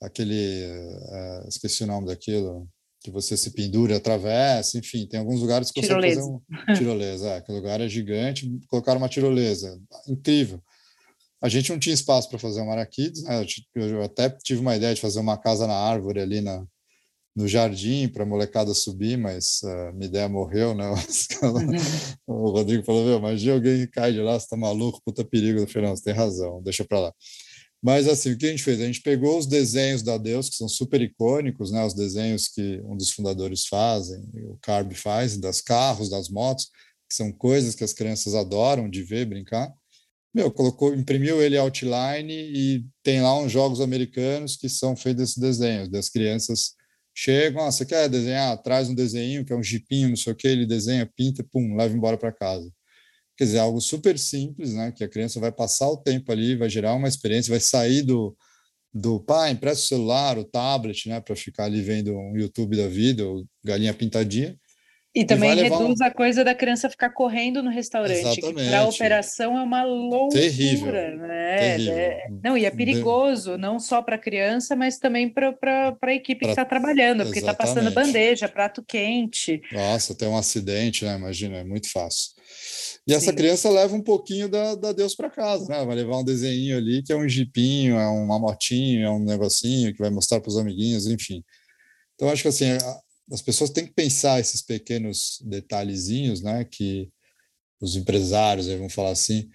[0.00, 2.68] aquele, uh, esqueci o nome daquilo,
[3.02, 6.40] que você se pendura, atravessa, enfim, tem alguns lugares que você fazer um
[6.74, 10.62] tirolesa, é, aquele lugar é gigante, colocaram uma tirolesa, incrível.
[11.42, 13.44] A gente não tinha espaço para fazer uma Araquides, né?
[13.74, 16.64] Eu até tive uma ideia de fazer uma casa na árvore ali na,
[17.34, 20.84] no jardim para a molecada subir, mas uh, minha ideia morreu, né?
[22.26, 25.58] o Rodrigo falou, meu, imagina alguém que cai de lá, você tá maluco, puta perigo.
[25.58, 27.14] Eu falei, não, você tem razão, deixa para lá.
[27.82, 28.80] Mas assim, o que a gente fez?
[28.80, 31.84] A gente pegou os desenhos da Deus, que são super icônicos, né?
[31.84, 36.66] Os desenhos que um dos fundadores fazem, o Carb faz, das carros, das motos,
[37.08, 39.72] que são coisas que as crianças adoram de ver, brincar.
[40.34, 45.38] Meu, colocou, imprimiu ele outline e tem lá uns jogos americanos que são feitos desses
[45.38, 46.74] desenhos, das crianças
[47.14, 48.56] chegam, ah, você quer desenhar?
[48.62, 51.76] Traz um desenho, que é um jipinho, não sei o que, ele desenha, pinta, pum,
[51.76, 52.70] leva embora para casa.
[53.36, 54.92] Quer dizer, algo super simples, né?
[54.92, 58.36] Que a criança vai passar o tempo ali, vai gerar uma experiência, vai sair do,
[58.92, 61.20] do pai, empresta o celular, o tablet, né?
[61.20, 64.58] Para ficar ali vendo um YouTube da vida, ou galinha pintadinha.
[65.14, 66.04] E também reduz um...
[66.04, 70.92] a coisa da criança ficar correndo no restaurante, para a operação é uma loucura, Terrível.
[71.18, 71.56] né?
[71.58, 71.94] Terrível.
[71.94, 72.28] É...
[72.42, 76.48] Não, e é perigoso, não só para a criança, mas também para a equipe pra...
[76.48, 79.60] que está trabalhando, porque está passando bandeja, prato quente.
[79.70, 81.14] Nossa, tem um acidente, né?
[81.18, 82.30] Imagina, é muito fácil.
[83.06, 83.36] E essa Sim.
[83.36, 85.84] criança leva um pouquinho da, da Deus para casa, né?
[85.84, 89.92] Vai levar um desenho ali que é um jipinho, é uma motinho, é um negocinho
[89.92, 91.44] que vai mostrar para os amiguinhos, enfim.
[92.14, 92.78] Então, acho que assim,
[93.30, 96.64] as pessoas têm que pensar esses pequenos detalhezinhos, né?
[96.64, 97.10] Que
[97.80, 99.48] os empresários, vão falar assim,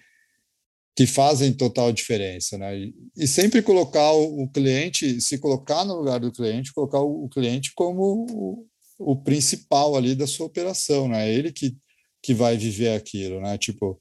[0.96, 2.90] que fazem total diferença, né?
[3.16, 7.28] E, sempre colocar o, o, cliente, se colocar no lugar do cliente, colocar o, o
[7.28, 8.66] cliente como o,
[8.98, 11.32] o, principal ali da sua operação, né?
[11.32, 11.76] Ele que
[12.22, 13.56] que vai viver aquilo, né?
[13.56, 14.00] Tipo,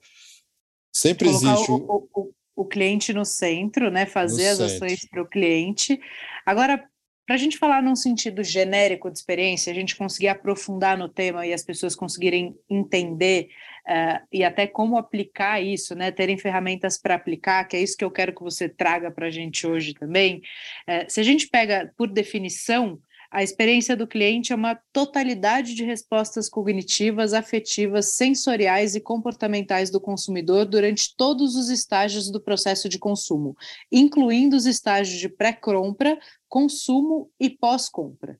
[0.91, 1.71] sempre Colocar existe
[2.55, 4.05] o, cliente no centro, né?
[4.05, 4.75] Fazer as centro.
[4.75, 5.99] ações para o cliente.
[6.45, 6.83] Agora,
[7.27, 11.45] para a gente falar num sentido genérico de experiência, a gente conseguir aprofundar no tema
[11.45, 13.49] e as pessoas conseguirem entender
[13.85, 16.09] uh, e até como aplicar isso, né?
[16.09, 19.29] Terem ferramentas para aplicar, que é isso que eu quero que você traga para a
[19.29, 20.37] gente hoje também.
[20.87, 22.97] Uh, se a gente pega por definição
[23.37, 30.01] a experiência do cliente é uma totalidade de respostas cognitivas, afetivas, sensoriais e comportamentais do
[30.01, 33.55] consumidor durante todos os estágios do processo de consumo,
[33.91, 36.17] incluindo os estágios de pré-compra,
[36.49, 38.39] consumo e pós-compra.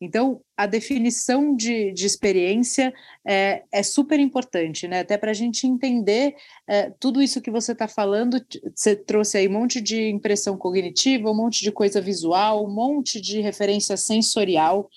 [0.00, 2.94] Então, a definição de, de experiência
[3.26, 5.00] é, é, super importante, né?
[5.00, 6.36] Até para a gente entender
[6.68, 8.40] é, tudo isso que você está falando.
[8.74, 13.20] Você trouxe aí um monte de impressão cognitiva, um monte de coisa visual, um monte
[13.20, 14.88] de referência sensorial.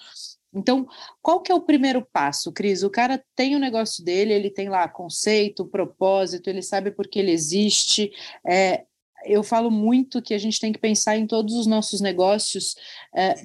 [0.53, 0.85] Então,
[1.21, 2.83] qual que é o primeiro passo, Cris?
[2.83, 7.17] O cara tem o negócio dele, ele tem lá conceito, propósito, ele sabe por que
[7.17, 8.11] ele existe.
[8.45, 8.83] É,
[9.25, 12.75] eu falo muito que a gente tem que pensar em todos os nossos negócios
[13.15, 13.35] é,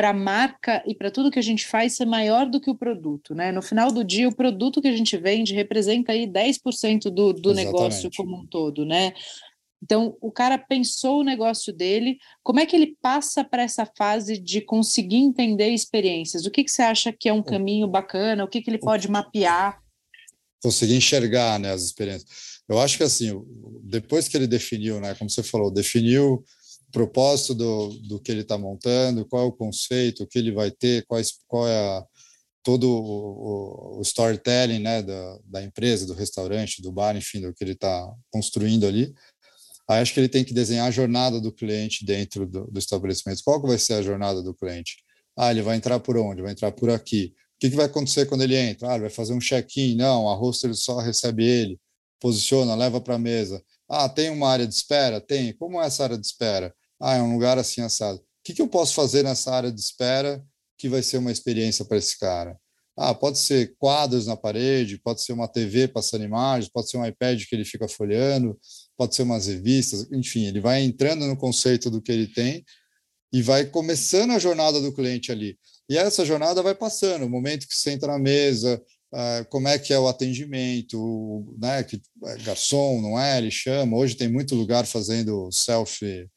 [0.00, 2.74] para a marca e para tudo que a gente faz ser maior do que o
[2.74, 3.52] produto, né?
[3.52, 7.52] No final do dia, o produto que a gente vende representa aí 10% do, do
[7.52, 9.12] negócio como um todo, né?
[9.82, 14.38] Então, o cara pensou o negócio dele, como é que ele passa para essa fase
[14.38, 16.46] de conseguir entender experiências?
[16.46, 18.42] O que, que você acha que é um caminho bacana?
[18.42, 19.82] O que, que ele pode mapear?
[20.62, 22.62] Conseguir enxergar né, as experiências.
[22.66, 23.38] Eu acho que, assim,
[23.82, 26.42] depois que ele definiu, né, como você falou, definiu
[26.90, 30.70] propósito do, do que ele está montando, qual é o conceito, o que ele vai
[30.70, 32.06] ter, quais, qual é a,
[32.62, 37.64] todo o, o, storytelling né, da, da empresa, do restaurante, do bar, enfim, do que
[37.64, 39.14] ele está construindo ali.
[39.88, 43.42] Aí acho que ele tem que desenhar a jornada do cliente dentro do, do estabelecimento.
[43.42, 44.98] Qual que vai ser a jornada do cliente?
[45.36, 46.42] Ah, ele vai entrar por onde?
[46.42, 47.34] Vai entrar por aqui.
[47.56, 48.90] O que, que vai acontecer quando ele entra?
[48.90, 49.96] Ah, ele vai fazer um check-in.
[49.96, 51.78] Não, a hostel só recebe ele,
[52.20, 53.62] posiciona, leva para a mesa.
[53.88, 55.20] Ah, tem uma área de espera?
[55.20, 55.52] Tem.
[55.54, 56.72] Como é essa área de espera?
[57.00, 58.18] Ah, é um lugar assim assado.
[58.18, 60.44] O que, que eu posso fazer nessa área de espera
[60.76, 62.58] que vai ser uma experiência para esse cara?
[62.96, 67.06] Ah, pode ser quadros na parede, pode ser uma TV passando imagens, pode ser um
[67.06, 68.58] iPad que ele fica folheando,
[68.96, 72.62] pode ser umas revistas, enfim, ele vai entrando no conceito do que ele tem
[73.32, 75.56] e vai começando a jornada do cliente ali.
[75.88, 78.82] E essa jornada vai passando, o momento que você entra na mesa,
[79.14, 83.96] uh, como é que é o atendimento, né, que é garçom, não é, ele chama,
[83.96, 86.28] hoje tem muito lugar fazendo selfie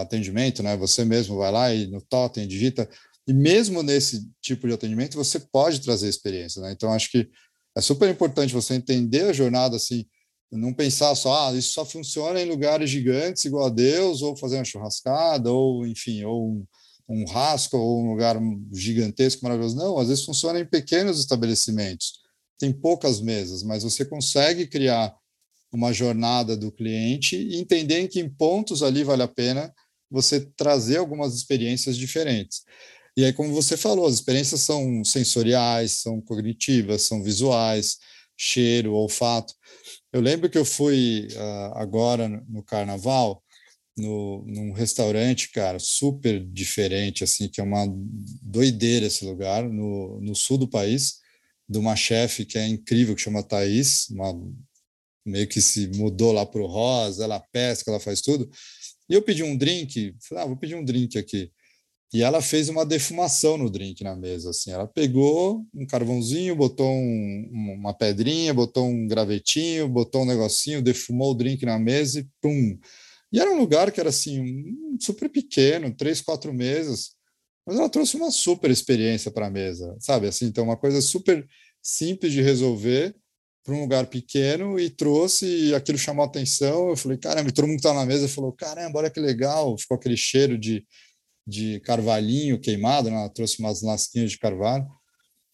[0.00, 0.76] atendimento, né?
[0.76, 2.88] Você mesmo vai lá e no totem digita
[3.28, 6.72] e mesmo nesse tipo de atendimento você pode trazer experiência, né?
[6.72, 7.28] Então acho que
[7.76, 10.06] é super importante você entender a jornada assim
[10.52, 14.56] Não pensar só, ah, isso só funciona em lugares gigantes igual a Deus, ou fazer
[14.56, 16.66] uma churrascada, ou enfim, ou um,
[17.08, 18.36] um rasco, ou um lugar
[18.72, 19.76] gigantesco, maravilhoso.
[19.76, 22.20] Não, às vezes funciona em pequenos estabelecimentos.
[22.58, 25.14] Tem poucas mesas, mas você consegue criar
[25.76, 29.72] uma jornada do cliente e entender em que pontos ali vale a pena
[30.10, 32.62] você trazer algumas experiências diferentes.
[33.16, 37.98] E aí, como você falou, as experiências são sensoriais, são cognitivas, são visuais,
[38.36, 39.54] cheiro, olfato.
[40.12, 43.42] Eu lembro que eu fui uh, agora no carnaval,
[43.96, 47.86] no, num restaurante, cara, super diferente, assim, que é uma
[48.42, 51.20] doideira esse lugar, no, no sul do país,
[51.68, 54.32] de uma chefe que é incrível, que chama Thaís, uma,
[55.26, 58.48] meio que se mudou lá para o rosa, ela pesca, ela faz tudo.
[59.08, 61.50] E eu pedi um drink, falei, ah, vou pedir um drink aqui.
[62.12, 64.70] E ela fez uma defumação no drink na mesa, assim.
[64.70, 71.32] Ela pegou um carvãozinho, botou um, uma pedrinha, botou um gravetinho, botou um negocinho, defumou
[71.32, 72.78] o drink na mesa e pum.
[73.32, 77.10] E era um lugar que era assim, um, super pequeno, três, quatro mesas.
[77.66, 80.28] Mas ela trouxe uma super experiência para a mesa, sabe?
[80.28, 81.46] Assim, então, uma coisa super
[81.82, 83.14] simples de resolver
[83.66, 86.90] para um lugar pequeno e trouxe, e aquilo chamou atenção.
[86.90, 89.76] Eu falei, caramba, todo mundo que estava na mesa falou, caramba, olha que legal.
[89.76, 90.86] Ficou aquele cheiro de,
[91.44, 93.16] de carvalhinho queimado, né?
[93.16, 94.86] Ela trouxe umas lasquinhas de carvalho.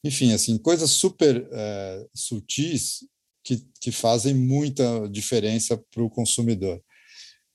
[0.05, 2.98] Enfim, assim, coisas super é, sutis
[3.42, 6.83] que, que fazem muita diferença para o consumidor.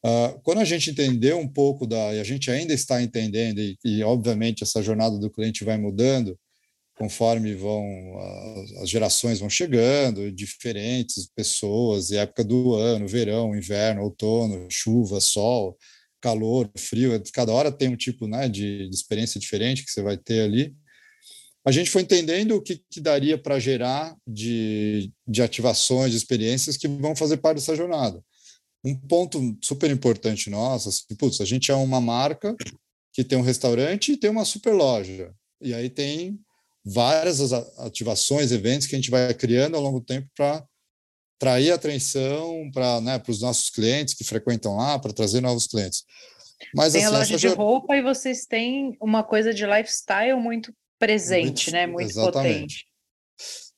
[0.03, 3.77] Uh, quando a gente entendeu um pouco da, e a gente ainda está entendendo, e,
[3.83, 6.37] e obviamente essa jornada do cliente vai mudando,
[6.97, 7.85] conforme vão
[8.81, 15.77] as gerações vão chegando, diferentes pessoas, e época do ano, verão, inverno, outono, chuva, sol,
[16.19, 20.17] calor, frio, cada hora tem um tipo né, de, de experiência diferente que você vai
[20.17, 20.75] ter ali.
[21.63, 26.77] A gente foi entendendo o que, que daria para gerar de, de ativações, de experiências
[26.77, 28.23] que vão fazer parte dessa jornada.
[28.83, 32.55] Um ponto super importante nosso, assim, putz, a gente é uma marca
[33.13, 35.33] que tem um restaurante e tem uma super loja.
[35.61, 36.39] E aí tem
[36.87, 40.63] várias ativações, eventos que a gente vai criando ao longo do tempo para
[41.35, 46.03] atrair atenção para né, os nossos clientes que frequentam lá, para trazer novos clientes.
[46.73, 50.73] Mas, tem assim, a loja de roupa e vocês têm uma coisa de lifestyle muito
[50.97, 51.87] presente, muito, né?
[51.87, 52.59] Muito exatamente.
[52.59, 52.85] potente.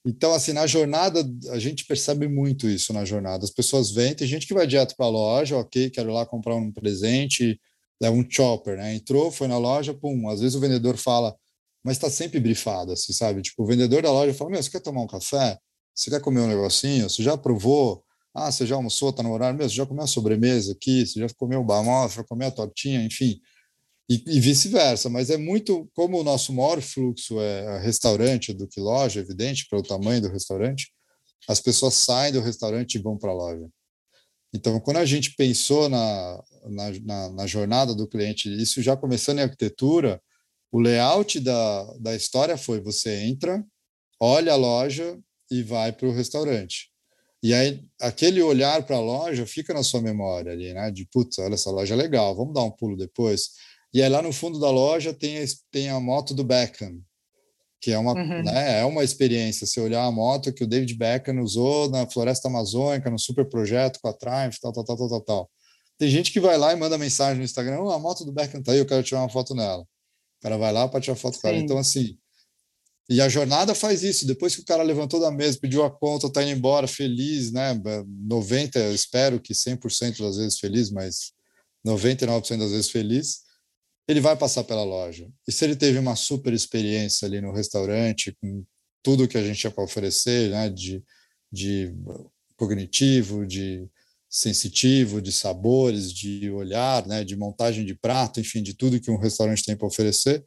[0.06, 3.44] Então, assim, na jornada, a gente percebe muito isso na jornada.
[3.44, 6.56] As pessoas vêm, tem gente que vai direto para a loja, ok, quero lá comprar
[6.56, 7.60] um presente,
[8.02, 8.96] é um chopper, né?
[8.96, 10.30] Entrou, foi na loja, pum.
[10.30, 11.36] Às vezes o vendedor fala,
[11.84, 13.42] mas está sempre brifado, assim, sabe?
[13.42, 15.58] Tipo, o vendedor da loja fala: Meu, você quer tomar um café?
[15.96, 17.10] Você quer comer um negocinho?
[17.10, 18.04] Você já provou?
[18.34, 19.10] Ah, você já almoçou?
[19.10, 19.58] Está no horário?
[19.58, 19.70] mesmo?
[19.70, 21.06] você já comeu a sobremesa aqui?
[21.06, 22.18] Você já comeu o banoffee?
[22.18, 23.04] Já comeu a tortinha?
[23.04, 23.40] Enfim.
[24.10, 28.80] E, e vice-versa, mas é muito como o nosso maior fluxo é restaurante do que
[28.80, 30.92] loja, evidente, pelo tamanho do restaurante,
[31.48, 33.70] as pessoas saem do restaurante e vão para a loja.
[34.52, 39.40] Então, quando a gente pensou na, na, na, na jornada do cliente, isso já começando
[39.40, 40.20] em arquitetura,
[40.72, 43.64] o layout da, da história foi: você entra,
[44.20, 45.20] olha a loja
[45.52, 46.90] e vai para o restaurante.
[47.42, 50.92] E aí, aquele olhar para a loja fica na sua memória ali, né?
[50.92, 53.52] De putz, olha essa loja é legal, vamos dar um pulo depois.
[53.94, 57.02] E aí, lá no fundo da loja tem a, tem a moto do Beckham,
[57.82, 58.44] que é uma, uhum.
[58.44, 59.66] né, é uma experiência.
[59.66, 64.00] Você olhar a moto que o David Beckham usou na Floresta Amazônica, no super projeto
[64.02, 65.50] com a Triumph, tal, tal, tal, tal, tal.
[65.98, 68.62] Tem gente que vai lá e manda mensagem no Instagram: oh, a moto do Beckham
[68.62, 69.86] tá aí, eu quero tirar uma foto nela.
[70.40, 71.58] O cara vai lá para tirar foto do cara.
[71.58, 72.18] Então, assim,
[73.10, 74.28] e a jornada faz isso.
[74.28, 77.74] Depois que o cara levantou da mesa, pediu a conta, está indo embora feliz, né?
[78.28, 81.34] 90, espero que 100% das vezes feliz, mas
[81.86, 83.42] 99% das vezes feliz,
[84.08, 85.28] ele vai passar pela loja.
[85.48, 88.64] E se ele teve uma super experiência ali no restaurante, com
[89.02, 90.70] tudo que a gente tinha para oferecer, né?
[90.70, 91.04] De,
[91.52, 91.92] de
[92.56, 93.90] cognitivo, de
[94.30, 99.18] sensitivo, de sabores, de olhar, né, de montagem de prato, enfim, de tudo que um
[99.18, 100.46] restaurante tem para oferecer,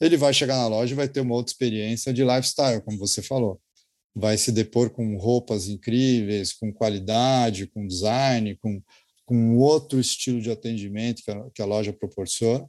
[0.00, 3.20] ele vai chegar na loja e vai ter uma outra experiência de lifestyle, como você
[3.20, 3.60] falou.
[4.14, 8.82] Vai se depor com roupas incríveis, com qualidade, com design, com,
[9.26, 12.66] com outro estilo de atendimento que a, que a loja proporciona.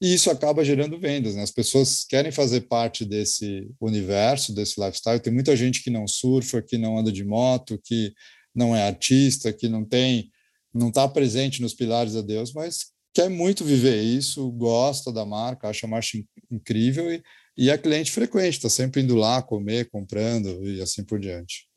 [0.00, 1.34] E isso acaba gerando vendas.
[1.34, 1.42] Né?
[1.42, 5.20] As pessoas querem fazer parte desse universo, desse lifestyle.
[5.20, 8.12] Tem muita gente que não surfa, que não anda de moto, que
[8.54, 10.30] não é artista, que não tem,
[10.72, 15.68] não está presente nos pilares da Deus, mas quer muito viver isso, gosta da marca,
[15.68, 16.08] acha a marca
[16.50, 17.22] incrível e,
[17.56, 21.68] e é cliente frequente, está sempre indo lá comer, comprando e assim por diante.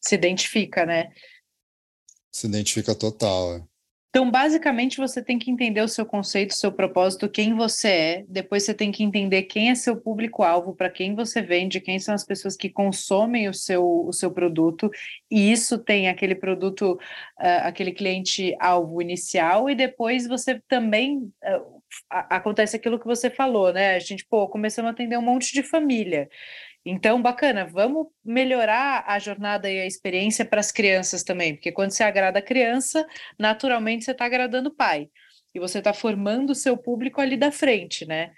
[0.00, 1.10] Se identifica, né?
[2.32, 3.56] Se identifica total.
[3.56, 3.71] É.
[4.14, 8.24] Então, basicamente, você tem que entender o seu conceito, o seu propósito, quem você é.
[8.28, 12.14] Depois, você tem que entender quem é seu público-alvo, para quem você vende, quem são
[12.14, 14.90] as pessoas que consomem o seu, o seu produto.
[15.30, 19.70] E isso tem aquele produto, uh, aquele cliente-alvo inicial.
[19.70, 21.32] E depois, você também.
[21.42, 23.94] Uh, acontece aquilo que você falou, né?
[23.94, 26.28] A gente, pô, começamos a atender um monte de família.
[26.84, 31.92] Então, bacana, vamos melhorar a jornada e a experiência para as crianças também, porque quando
[31.92, 33.06] você agrada a criança,
[33.38, 35.08] naturalmente você está agradando o pai.
[35.54, 38.32] E você está formando o seu público ali da frente, né?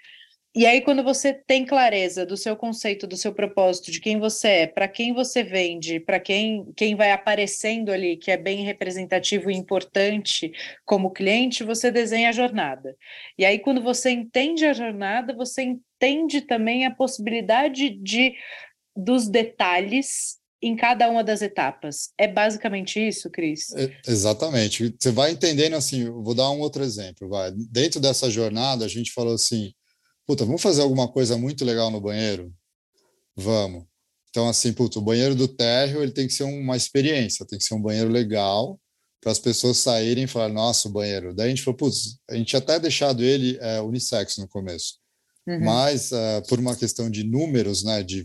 [0.55, 4.47] E aí, quando você tem clareza do seu conceito, do seu propósito, de quem você
[4.47, 9.51] é, para quem você vende, para quem, quem vai aparecendo ali, que é bem representativo
[9.51, 10.53] e importante
[10.85, 12.95] como cliente, você desenha a jornada.
[13.37, 18.33] E aí, quando você entende a jornada, você entende também a possibilidade de
[18.95, 22.11] dos detalhes em cada uma das etapas.
[22.17, 23.73] É basicamente isso, Cris?
[23.75, 24.95] É, exatamente.
[24.97, 27.51] Você vai entendendo assim, vou dar um outro exemplo, vai.
[27.51, 29.73] Dentro dessa jornada, a gente falou assim,
[30.25, 32.53] puta, vamos fazer alguma coisa muito legal no banheiro?
[33.35, 33.85] Vamos.
[34.29, 37.65] Então, assim, puta, o banheiro do térreo ele tem que ser uma experiência, tem que
[37.65, 38.79] ser um banheiro legal
[39.21, 41.33] para as pessoas saírem e falar, nossa, o banheiro.
[41.33, 44.99] Daí a gente falou, putz, a gente até deixado ele é, unissex no começo,
[45.47, 45.63] uhum.
[45.63, 48.23] mas uh, por uma questão de números, né, de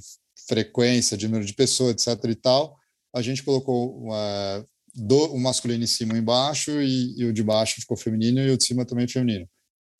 [0.48, 2.76] frequência, de número de pessoas, etc e tal,
[3.14, 7.42] a gente colocou uh, do, o masculino em cima e embaixo e, e o de
[7.42, 9.48] baixo ficou feminino e o de cima também feminino.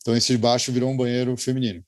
[0.02, 1.84] Então esse de baixo virou um banheiro feminino.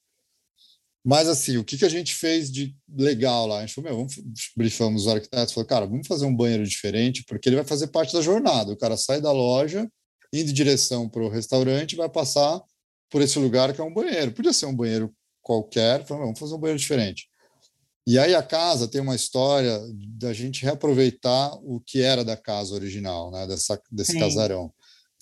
[1.05, 3.59] Mas, assim, o que, que a gente fez de legal lá?
[3.59, 4.15] A gente falou, meu, vamos,
[4.57, 8.13] briefamos os arquitetos, falou, cara, vamos fazer um banheiro diferente, porque ele vai fazer parte
[8.13, 8.73] da jornada.
[8.73, 9.89] O cara sai da loja,
[10.33, 12.63] indo em direção para o restaurante, vai passar
[13.11, 14.33] por esse lugar que é um banheiro.
[14.33, 17.29] Podia ser um banheiro qualquer, falou, vamos fazer um banheiro diferente.
[18.07, 19.81] E aí a casa tem uma história
[20.17, 24.21] da gente reaproveitar o que era da casa original, né, dessa, desse Sim.
[24.21, 24.73] casarão.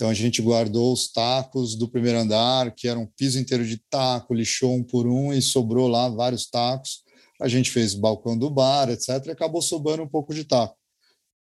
[0.01, 3.77] Então a gente guardou os tacos do primeiro andar, que era um piso inteiro de
[3.91, 7.03] taco, lixou um por um e sobrou lá vários tacos.
[7.39, 9.27] A gente fez balcão do bar, etc.
[9.27, 10.75] E acabou sobrando um pouco de taco.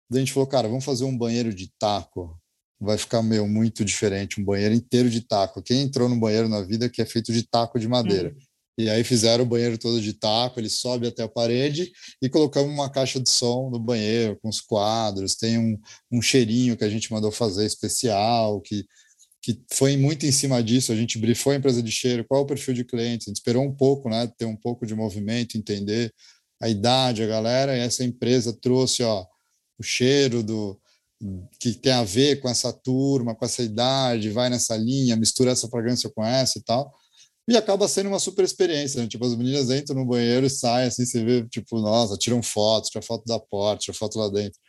[0.09, 2.39] Daí a gente falou, cara, vamos fazer um banheiro de taco.
[2.79, 5.61] Vai ficar meio muito diferente, um banheiro inteiro de taco.
[5.61, 8.29] Quem entrou no banheiro na vida que é feito de taco de madeira?
[8.29, 8.44] Hum.
[8.77, 12.71] E aí fizeram o banheiro todo de taco, ele sobe até a parede e colocamos
[12.73, 15.35] uma caixa de som no banheiro com os quadros.
[15.35, 15.79] Tem um,
[16.11, 18.85] um cheirinho que a gente mandou fazer especial, que,
[19.41, 20.91] que foi muito em cima disso.
[20.91, 23.27] A gente brifou a empresa de cheiro, qual é o perfil de clientes.
[23.27, 26.13] A gente esperou um pouco, né, ter um pouco de movimento, entender
[26.61, 29.25] a idade, a galera, e essa empresa trouxe ó,
[29.77, 30.79] o cheiro do,
[31.59, 35.67] que tem a ver com essa turma, com essa idade, vai nessa linha, mistura essa
[35.67, 36.93] fragrância com essa e tal.
[37.47, 39.07] E acaba sendo uma super experiência, né?
[39.07, 42.89] Tipo, as meninas entram no banheiro e saem, assim, você vê, tipo, nossa, tiram fotos,
[42.89, 44.59] tiram foto da porta, tiram foto lá dentro.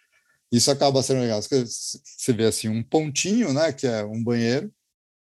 [0.52, 1.40] Isso acaba sendo legal.
[1.40, 4.70] Você vê, assim, um pontinho, né, que é um banheiro,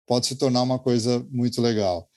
[0.08, 2.10] pode se tornar uma coisa muito legal.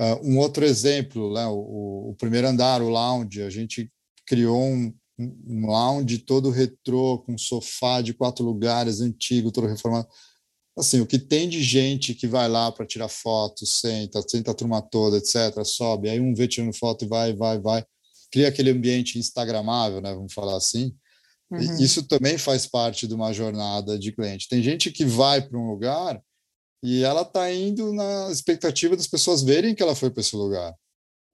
[0.00, 3.92] Uh, um outro exemplo, né, o, o, primeiro andar, o lounge, a gente
[4.26, 10.08] criou um, um lounge todo retrô, com sofá de quatro lugares, antigo, todo reformado
[10.76, 14.54] assim, o que tem de gente que vai lá para tirar foto, senta, senta a
[14.54, 17.84] turma toda, etc., sobe, aí um vê tirando foto e vai, vai, vai,
[18.30, 20.94] cria aquele ambiente instagramável, né, vamos falar assim.
[21.50, 21.78] Uhum.
[21.78, 24.48] Isso também faz parte de uma jornada de cliente.
[24.48, 26.20] Tem gente que vai para um lugar
[26.82, 30.74] e ela está indo na expectativa das pessoas verem que ela foi para esse lugar.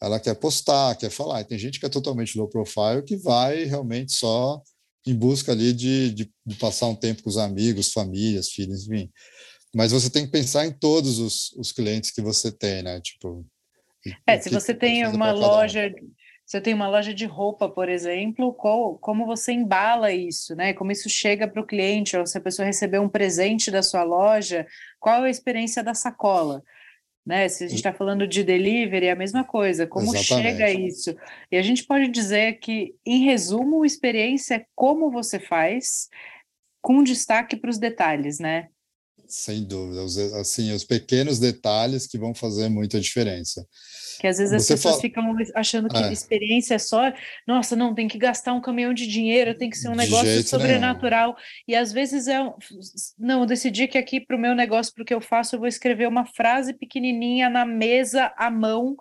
[0.00, 1.40] Ela quer postar, quer falar.
[1.40, 4.60] E tem gente que é totalmente low profile que vai realmente só
[5.06, 9.10] em busca ali de, de, de, passar um tempo com os amigos, famílias, filhos, enfim.
[9.74, 13.00] Mas você tem que pensar em todos os, os clientes que você tem, né?
[13.00, 13.46] Tipo.
[14.26, 16.10] É, se você tem uma loja, um.
[16.44, 20.72] você tem uma loja de roupa, por exemplo, qual, como você embala isso, né?
[20.72, 24.02] Como isso chega para o cliente, ou se a pessoa recebeu um presente da sua
[24.02, 24.66] loja,
[24.98, 26.62] qual é a experiência da sacola?
[27.28, 27.46] Né?
[27.46, 30.56] Se a gente está falando de delivery, é a mesma coisa, como Exatamente.
[30.56, 31.14] chega isso?
[31.52, 36.08] E a gente pode dizer que, em resumo, experiência é como você faz,
[36.80, 38.68] com destaque para os detalhes, né?
[39.28, 43.66] Sem dúvida, os, assim, os pequenos detalhes que vão fazer muita diferença.
[44.18, 45.02] Que às vezes Você as pessoas fala...
[45.02, 46.12] ficam achando que é.
[46.12, 47.12] experiência é só,
[47.46, 51.28] nossa, não, tem que gastar um caminhão de dinheiro, tem que ser um negócio sobrenatural.
[51.28, 51.36] Nenhum.
[51.68, 52.38] E às vezes é,
[53.18, 55.60] não, eu decidi que aqui para o meu negócio, para o que eu faço, eu
[55.60, 58.96] vou escrever uma frase pequenininha na mesa, à mão,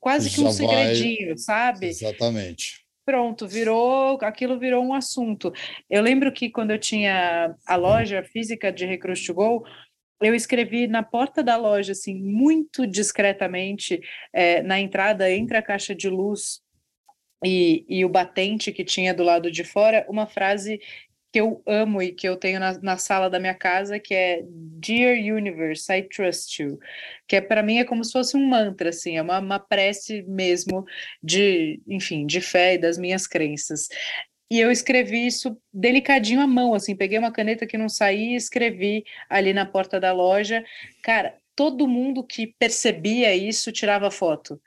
[0.00, 1.38] quase que Já um segredinho, vai...
[1.38, 1.86] sabe?
[1.86, 5.52] Exatamente pronto, virou, aquilo virou um assunto.
[5.88, 9.64] Eu lembro que quando eu tinha a loja física de Recruit to Go,
[10.20, 14.00] eu escrevi na porta da loja, assim, muito discretamente,
[14.32, 16.60] é, na entrada entre a caixa de luz
[17.44, 20.80] e, e o batente que tinha do lado de fora, uma frase
[21.32, 24.42] que eu amo e que eu tenho na, na sala da minha casa, que é
[24.44, 26.78] Dear Universe, I Trust You,
[27.26, 30.22] que é para mim é como se fosse um mantra, assim, é uma, uma prece
[30.28, 30.84] mesmo
[31.22, 33.88] de, enfim, de fé e das minhas crenças.
[34.50, 38.36] E eu escrevi isso delicadinho à mão, assim, peguei uma caneta que não saía e
[38.36, 40.62] escrevi ali na porta da loja.
[41.02, 44.60] Cara, todo mundo que percebia isso tirava foto.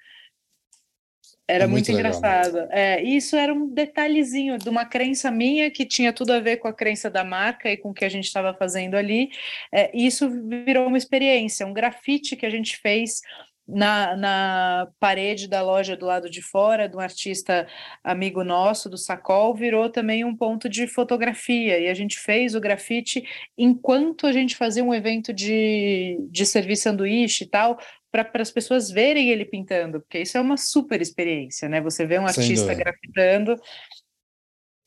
[1.47, 2.57] Era é muito, muito engraçado.
[2.71, 6.67] É, isso era um detalhezinho de uma crença minha que tinha tudo a ver com
[6.67, 9.29] a crença da marca e com o que a gente estava fazendo ali.
[9.71, 10.27] É, isso
[10.65, 13.21] virou uma experiência, um grafite que a gente fez
[13.67, 17.67] na, na parede da loja do lado de fora, de um artista
[18.03, 21.79] amigo nosso, do Sacol, virou também um ponto de fotografia.
[21.79, 23.23] E a gente fez o grafite
[23.57, 27.77] enquanto a gente fazia um evento de, de servir sanduíche e tal,
[28.23, 31.81] para as pessoas verem ele pintando, porque isso é uma super experiência, né?
[31.81, 33.59] Você vê um artista grafitando.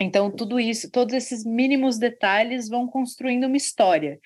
[0.00, 4.20] Então, tudo isso, todos esses mínimos detalhes vão construindo uma história.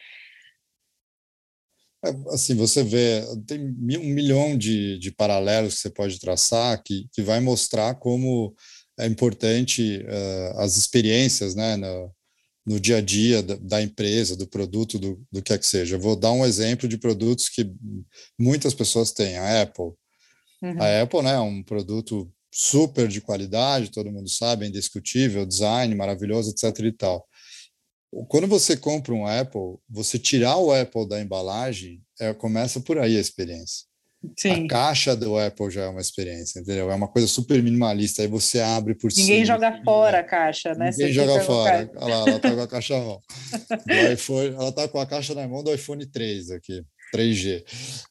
[2.05, 7.09] É, assim, você vê, tem um milhão de, de paralelos que você pode traçar que,
[7.13, 8.55] que vai mostrar como
[8.99, 12.13] é importante uh, as experiências, né, no,
[12.65, 15.97] no dia a dia da, da, empresa, do produto, do, do que é que seja.
[15.97, 17.71] Eu vou dar um exemplo de produtos que
[18.39, 19.37] muitas pessoas têm.
[19.37, 19.93] A Apple.
[20.63, 20.81] Uhum.
[20.81, 25.95] A Apple né, é um produto super de qualidade, todo mundo sabe, é indiscutível, design
[25.95, 26.79] maravilhoso, etc.
[26.85, 27.27] e tal.
[28.29, 33.17] Quando você compra um Apple, você tirar o Apple da embalagem, é, começa por aí
[33.17, 33.87] a experiência.
[34.39, 34.65] Sim.
[34.65, 36.91] A caixa do Apple já é uma experiência, entendeu?
[36.91, 38.23] É uma coisa super minimalista.
[38.23, 39.47] Aí você abre por Ninguém cima.
[39.47, 40.91] joga assim, fora a caixa, né?
[40.91, 41.91] Ninguém você joga fora.
[41.97, 43.21] Olha lá, ela tá com a caixa na mão.
[43.87, 46.85] Do iPhone, ela tá com a caixa na mão do iPhone 3 aqui.
[47.13, 47.63] 3G.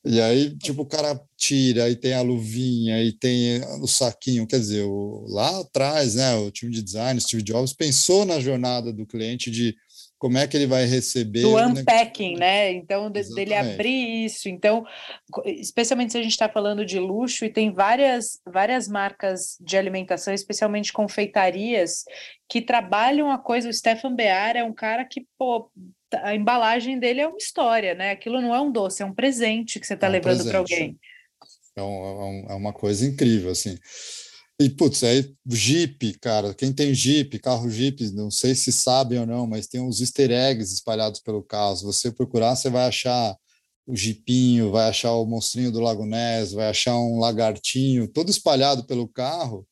[0.05, 4.45] E aí, tipo, o cara tira, e tem a luvinha, e tem o saquinho.
[4.45, 8.93] Quer dizer, o, lá atrás, né, o time de design, Steve Jobs, pensou na jornada
[8.93, 9.75] do cliente de
[10.21, 11.41] como é que ele vai receber.
[11.41, 12.71] Do unpacking, né?
[12.73, 14.47] Então, de, dele abrir isso.
[14.47, 14.85] Então,
[15.43, 20.31] especialmente se a gente está falando de luxo, e tem várias, várias marcas de alimentação,
[20.31, 22.03] especialmente confeitarias,
[22.47, 23.67] que trabalham a coisa.
[23.67, 25.71] O Stefan Bear é um cara que, pô,
[26.13, 28.11] a embalagem dele é uma história, né?
[28.11, 30.59] Aquilo não é um doce, é um presente que você está é um levando para
[30.59, 30.99] alguém.
[31.75, 33.75] É, um, é, é uma coisa incrível, assim.
[34.61, 39.25] E, putz, aí Jeep, cara, quem tem Jeep, carro Jeep, não sei se sabem ou
[39.25, 41.75] não, mas tem uns easter eggs espalhados pelo carro.
[41.77, 43.35] Se você procurar, você vai achar
[43.87, 48.85] o Jeepinho, vai achar o monstrinho do Lago Ness, vai achar um lagartinho, todo espalhado
[48.85, 49.67] pelo carro.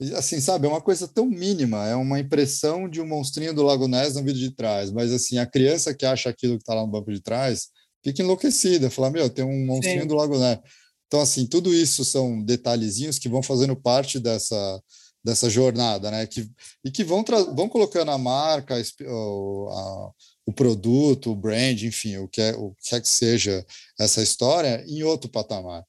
[0.00, 3.62] E, assim, sabe, é uma coisa tão mínima, é uma impressão de um monstrinho do
[3.62, 6.72] Lago Ness no vídeo de trás, mas, assim, a criança que acha aquilo que está
[6.72, 7.68] lá no banco de trás
[8.02, 10.08] fica enlouquecida, fala, meu, tem um monstrinho Sim.
[10.08, 10.60] do Lago Ness.
[11.06, 14.82] Então, assim, tudo isso são detalhezinhos que vão fazendo parte dessa,
[15.24, 16.26] dessa jornada, né?
[16.26, 16.50] Que,
[16.84, 17.24] e que vão,
[17.54, 20.12] vão colocando a marca, o, a,
[20.46, 23.64] o produto, o brand, enfim, o que, é, o que é que seja
[23.98, 25.84] essa história, em outro patamar.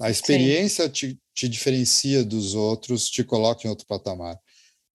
[0.00, 4.38] A experiência te, te, diferencia dos outros, te coloca em outro patamar.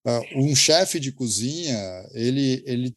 [0.05, 1.77] Ah, um chefe de cozinha,
[2.13, 2.95] ele, ele,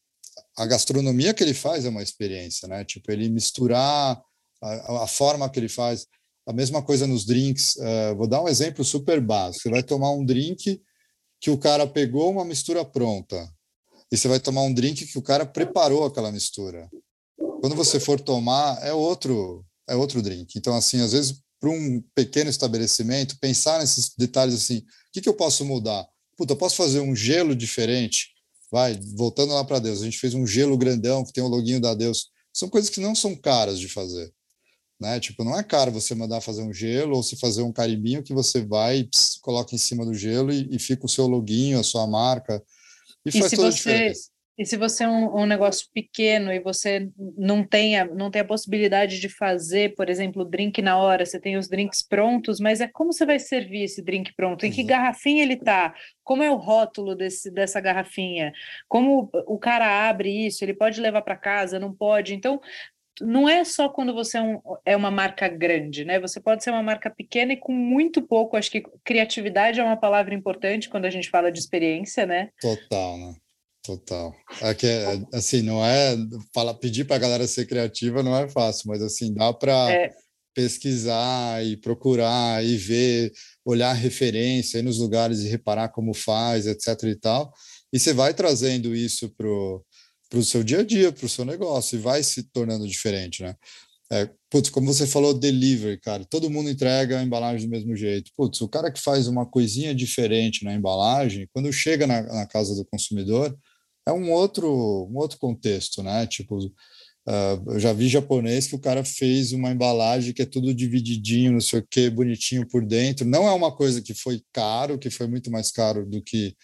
[0.57, 2.85] a gastronomia que ele faz é uma experiência, né?
[2.85, 4.23] Tipo, ele misturar
[4.62, 6.07] a, a forma que ele faz.
[6.47, 7.76] A mesma coisa nos drinks.
[7.76, 9.62] Uh, vou dar um exemplo super básico.
[9.62, 10.80] Você vai tomar um drink
[11.40, 13.53] que o cara pegou uma mistura pronta.
[14.11, 16.88] E você vai tomar um drink que o cara preparou aquela mistura.
[17.61, 20.57] Quando você for tomar, é outro, é outro drink.
[20.57, 25.28] Então, assim, às vezes, para um pequeno estabelecimento, pensar nesses detalhes assim, o que, que
[25.28, 26.07] eu posso mudar?
[26.36, 28.28] Puta, eu posso fazer um gelo diferente?
[28.70, 31.80] Vai, voltando lá para Deus, a gente fez um gelo grandão que tem o loginho
[31.80, 32.28] da Deus.
[32.53, 34.32] São coisas que não são caras de fazer.
[35.01, 35.20] Né?
[35.20, 38.32] Tipo, não é caro você mandar fazer um gelo ou se fazer um carimbinho que
[38.32, 41.84] você vai, pss, coloca em cima do gelo e, e, fica o seu loginho, a
[41.84, 42.62] sua marca.
[43.24, 44.36] E, e faz toda você, a diferença.
[44.59, 48.40] E se você é um, um, negócio pequeno e você não tem, a, não tem
[48.40, 52.59] a possibilidade de fazer, por exemplo, o drink na hora, você tem os drinks prontos,
[52.59, 54.64] mas é como você vai servir esse drink pronto?
[54.64, 54.86] Em que uhum.
[54.86, 55.94] garrafinha ele está?
[56.24, 58.51] Como é o rótulo desse, dessa garrafinha?
[58.88, 60.64] Como o cara abre isso?
[60.64, 61.78] Ele pode levar para casa?
[61.78, 62.34] Não pode?
[62.34, 62.59] Então,
[63.21, 66.21] não é só quando você é, um, é, uma marca grande, né?
[66.21, 68.57] Você pode ser uma marca pequena e com muito pouco.
[68.57, 72.51] Acho que criatividade é uma palavra importante quando a gente fala de experiência, né?
[72.61, 73.35] Total, né?
[73.83, 74.35] Total.
[74.61, 74.87] É que,
[75.33, 76.17] assim, não é.
[76.53, 80.11] Fala, pedir para a galera ser criativa não é fácil, mas, assim, dá para é.
[80.53, 83.33] pesquisar e procurar e ver,
[83.64, 87.05] olhar referência, ir nos lugares e reparar como faz, etc.
[87.05, 87.53] e tal.
[87.93, 89.47] E você vai trazendo isso para
[90.29, 93.43] para o seu dia a dia, para o seu negócio, e vai se tornando diferente,
[93.43, 93.55] né?
[94.11, 98.31] É, putz, como você falou, delivery, cara, todo mundo entrega a embalagem do mesmo jeito.
[98.37, 102.74] Putz, o cara que faz uma coisinha diferente na embalagem, quando chega na, na casa
[102.77, 103.57] do consumidor,
[104.07, 104.68] é um outro,
[105.11, 106.24] um outro contexto, né?
[106.27, 110.72] Tipo, uh, eu já vi japonês que o cara fez uma embalagem que é tudo
[110.72, 113.27] divididinho, não sei o que, bonitinho por dentro.
[113.27, 116.55] Não é uma coisa que foi caro, que foi muito mais caro do que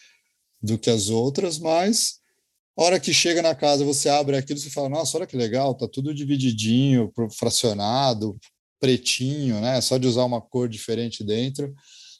[0.62, 2.21] do que as outras, mas
[2.76, 5.74] a hora que chega na casa, você abre aquilo e fala, nossa, olha que legal,
[5.74, 8.38] tá tudo divididinho, fracionado,
[8.80, 9.80] pretinho, né?
[9.80, 11.72] Só de usar uma cor diferente dentro,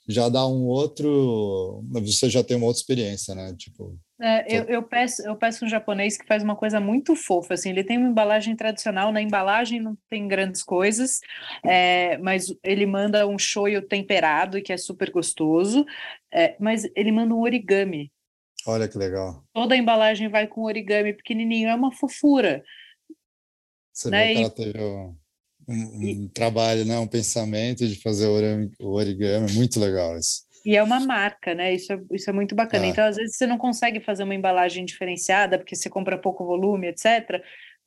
[0.09, 1.82] já dá um outro.
[1.92, 3.55] Você já tem uma outra experiência, né?
[3.57, 3.98] Tipo.
[4.20, 7.70] É, eu, eu, peço, eu peço um japonês que faz uma coisa muito fofa, assim,
[7.70, 11.18] ele tem uma embalagem tradicional, na embalagem não tem grandes coisas,
[11.66, 15.84] é, mas ele manda um shoyu temperado, que é super gostoso,
[16.32, 18.11] é, mas ele manda um origami,
[18.66, 19.44] Olha que legal.
[19.52, 22.62] Toda a embalagem vai com origami pequenininho, é uma fofura.
[23.92, 24.28] Você né?
[24.28, 25.16] vê que ela teve um,
[25.68, 26.28] um, e...
[26.28, 26.98] trabalho, né?
[26.98, 28.26] um pensamento de fazer
[28.80, 30.42] o origami, muito legal isso.
[30.64, 31.74] E é uma marca, né?
[31.74, 32.86] Isso é, isso é muito bacana.
[32.86, 32.88] É.
[32.88, 36.86] Então, às vezes, você não consegue fazer uma embalagem diferenciada, porque você compra pouco volume,
[36.86, 37.42] etc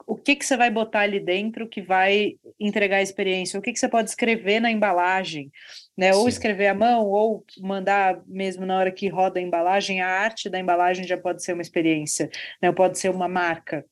[0.07, 3.73] o que, que você vai botar ali dentro que vai entregar a experiência, o que,
[3.73, 5.51] que você pode escrever na embalagem,
[5.98, 6.14] né?
[6.14, 10.50] Ou escrever à mão, ou mandar mesmo na hora que roda a embalagem, a arte
[10.50, 12.30] da embalagem já pode ser uma experiência,
[12.62, 12.72] né?
[12.72, 13.86] Pode ser uma marca.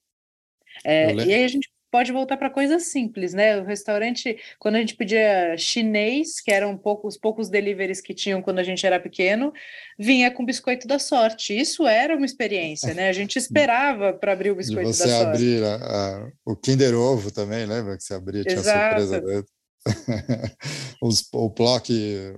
[0.83, 3.61] É, e aí a gente pode voltar para coisas simples, né?
[3.61, 8.41] O restaurante, quando a gente pedia chinês, que eram poucos, os poucos deliveries que tinham
[8.41, 9.53] quando a gente era pequeno,
[9.97, 11.55] vinha com biscoito da sorte.
[11.55, 13.09] Isso era uma experiência, né?
[13.09, 15.11] A gente esperava para abrir o biscoito da sorte.
[15.11, 18.99] Você abrir a, a, o Kinder Ovo também, lembra que você abria, tinha Exato.
[18.99, 19.53] surpresa dentro.
[21.01, 21.91] Os, o Plock,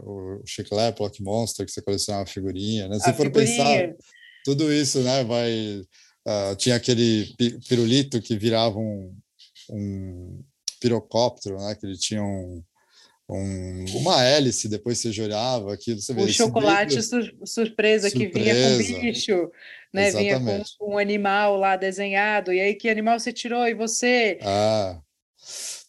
[0.03, 2.99] o chiclete, Plock Monster, que você colecionava figurinha, né?
[2.99, 3.57] Se a for figurinha.
[3.57, 3.95] pensar,
[4.43, 5.81] tudo isso, né, vai...
[6.27, 7.35] Uh, tinha aquele
[7.67, 9.15] pirulito que virava um,
[9.69, 10.43] um
[10.79, 11.75] pirocóptero, né?
[11.75, 12.63] Que ele tinha um,
[13.29, 15.99] um, uma hélice, depois você olhava aquilo.
[15.99, 19.51] Você o chocolate sur surpresa, surpresa, que vinha com bicho,
[19.93, 20.07] né?
[20.07, 20.45] Exatamente.
[20.45, 24.39] Vinha com um animal lá desenhado, e aí que animal você tirou e você.
[24.43, 24.99] Ah.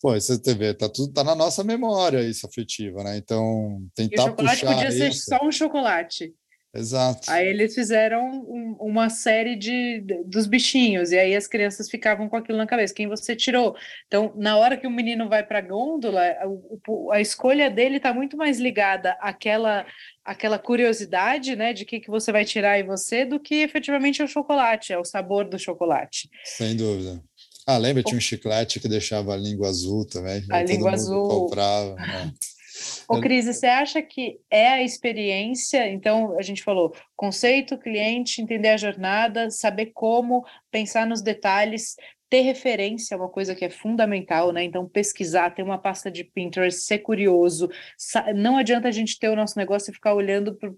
[0.01, 3.17] Pô, você vê, tá tudo tá na nossa memória isso afetiva, né?
[3.17, 6.35] Então tentar e o chocolate puxar podia ser só um chocolate.
[6.77, 7.31] Exato.
[7.31, 12.37] Aí eles fizeram um, uma série de, dos bichinhos, e aí as crianças ficavam com
[12.37, 12.95] aquilo na cabeça.
[12.95, 13.75] Quem você tirou?
[14.07, 16.21] Então, na hora que o menino vai para a gôndola,
[17.13, 19.87] a, escolha dele está muito mais ligada àquela,
[20.23, 24.29] àquela curiosidade, né, de que, que você vai tirar e você, do que efetivamente o
[24.29, 26.29] chocolate, é o sabor do chocolate.
[26.45, 27.23] Sem dúvida.
[27.67, 28.03] Ah, lembra?
[28.03, 30.45] Tinha um chiclete que deixava a língua azul também.
[30.51, 31.29] A língua azul.
[31.29, 31.97] Comprava.
[31.97, 32.33] Né?
[33.09, 35.89] Ô, Cris, você acha que é a experiência?
[35.91, 41.97] Então, a gente falou conceito, cliente, entender a jornada, saber como, pensar nos detalhes,
[42.29, 44.65] ter referência é uma coisa que é fundamental, né?
[44.65, 47.71] Então, pesquisar, ter uma pasta de Pinterest, ser curioso.
[48.35, 50.77] Não adianta a gente ter o nosso negócio e ficar olhando com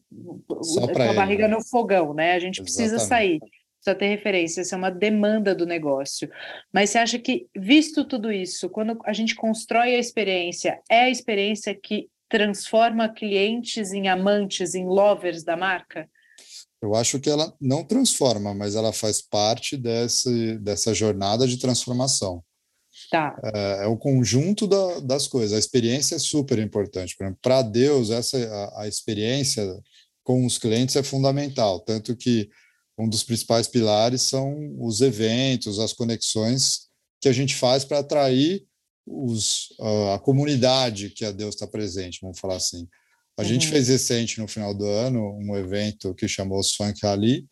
[1.03, 1.55] a barriga né?
[1.57, 2.33] no fogão, né?
[2.33, 2.63] A gente Exatamente.
[2.63, 3.41] precisa sair
[3.79, 6.31] precisa ter referência, isso é uma demanda do negócio.
[6.73, 11.11] Mas você acha que, visto tudo isso, quando a gente constrói a experiência, é a
[11.11, 16.09] experiência que transforma clientes em amantes, em lovers da marca?
[16.81, 22.43] Eu acho que ela não transforma, mas ela faz parte desse, dessa jornada de transformação.
[23.11, 23.37] Tá.
[23.55, 25.53] É, é o conjunto da, das coisas.
[25.53, 27.17] A experiência é super importante.
[27.41, 29.65] Para Deus, essa a, a experiência
[30.23, 31.81] com os clientes é fundamental.
[31.81, 32.49] Tanto que
[32.99, 36.89] um dos principais pilares são os eventos, as conexões
[37.21, 38.65] que a gente faz para atrair
[39.07, 39.69] os,
[40.15, 42.87] a comunidade que a Deus está presente, vamos falar assim.
[43.37, 43.49] A uhum.
[43.49, 47.47] gente fez recente, no final do ano, um evento que chamou os Funk Rally,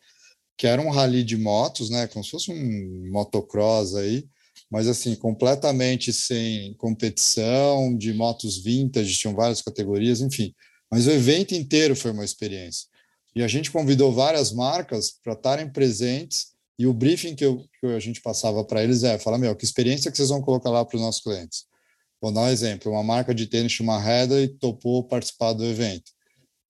[0.57, 4.27] que era um rally de motos, né, como se fosse um motocross aí,
[4.69, 10.53] mas assim, completamente sem competição, de motos vintage, tinham várias categorias, enfim.
[10.91, 12.87] Mas o evento inteiro foi uma experiência.
[13.37, 16.47] E a gente convidou várias marcas para estarem presentes
[16.79, 19.63] e o briefing que, eu, que a gente passava para eles é, fala, meu, que
[19.63, 21.65] experiência que vocês vão colocar lá para os nossos clientes?
[22.19, 26.11] Vou dar um exemplo, uma marca de tênis chamada Headley topou participar do evento.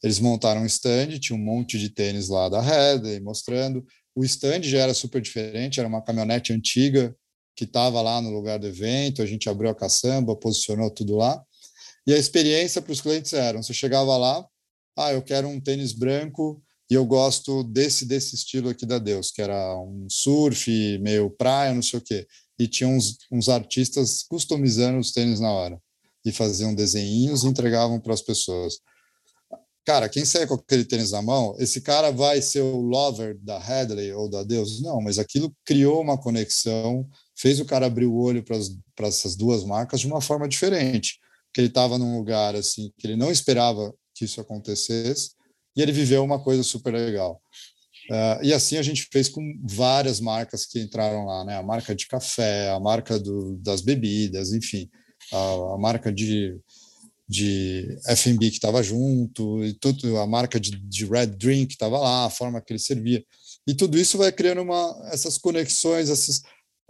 [0.03, 3.85] Eles montaram um stand, tinha um monte de tênis lá da Headley mostrando.
[4.13, 7.15] O stand já era super diferente, era uma caminhonete antiga
[7.55, 11.41] que estava lá no lugar do evento, a gente abriu a caçamba, posicionou tudo lá.
[12.05, 14.45] E a experiência para os clientes era, você chegava lá,
[14.97, 19.29] ah, eu quero um tênis branco e eu gosto desse desse estilo aqui da Deus,
[19.29, 22.25] que era um surf, meio praia, não sei o quê.
[22.57, 25.79] E tinha uns, uns artistas customizando os tênis na hora.
[26.25, 28.79] E faziam desenhinhos e entregavam para as pessoas.
[29.85, 33.57] Cara, quem sai com aquele tênis na mão, esse cara vai ser o lover da
[33.57, 34.81] Hadley ou da Deus?
[34.81, 39.63] Não, mas aquilo criou uma conexão, fez o cara abrir o olho para essas duas
[39.63, 41.19] marcas de uma forma diferente.
[41.45, 45.31] Porque ele estava num lugar assim que ele não esperava que isso acontecesse,
[45.75, 47.41] e ele viveu uma coisa super legal.
[48.09, 51.57] Uh, e assim a gente fez com várias marcas que entraram lá, né?
[51.57, 54.89] A marca de café, a marca do, das bebidas, enfim,
[55.31, 56.57] a, a marca de,
[57.27, 61.99] de F&B que estava junto, e tudo, a marca de, de Red Drink que estava
[61.99, 63.23] lá, a forma que ele servia.
[63.67, 66.41] E tudo isso vai criando uma, essas conexões, essas,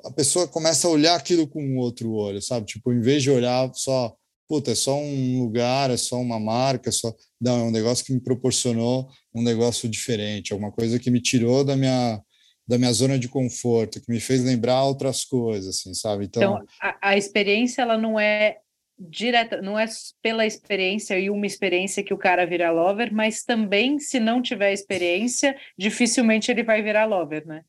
[0.06, 2.68] a pessoa começa a olhar aquilo com outro olho, sabe?
[2.68, 4.16] Tipo, em vez de olhar só,
[4.48, 7.14] puta, é só um lugar, é só uma marca, é só.
[7.40, 11.64] Não, é um negócio que me proporcionou um negócio diferente, alguma coisa que me tirou
[11.64, 12.22] da minha
[12.68, 16.26] da minha zona de conforto, que me fez lembrar outras coisas, assim, sabe?
[16.26, 18.58] Então, então a, a experiência ela não é
[19.00, 19.86] direta, não é
[20.22, 24.74] pela experiência e uma experiência que o cara vira lover, mas também se não tiver
[24.74, 27.62] experiência, dificilmente ele vai virar lover, né?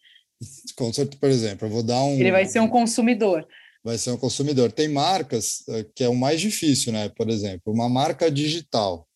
[0.77, 2.19] Com certeza, por exemplo, eu vou dar um.
[2.19, 3.47] Ele vai ser um consumidor.
[3.89, 4.71] Vai ser um consumidor.
[4.71, 7.09] Tem marcas eh, que é o mais difícil, né?
[7.09, 9.09] Por exemplo, uma marca digital.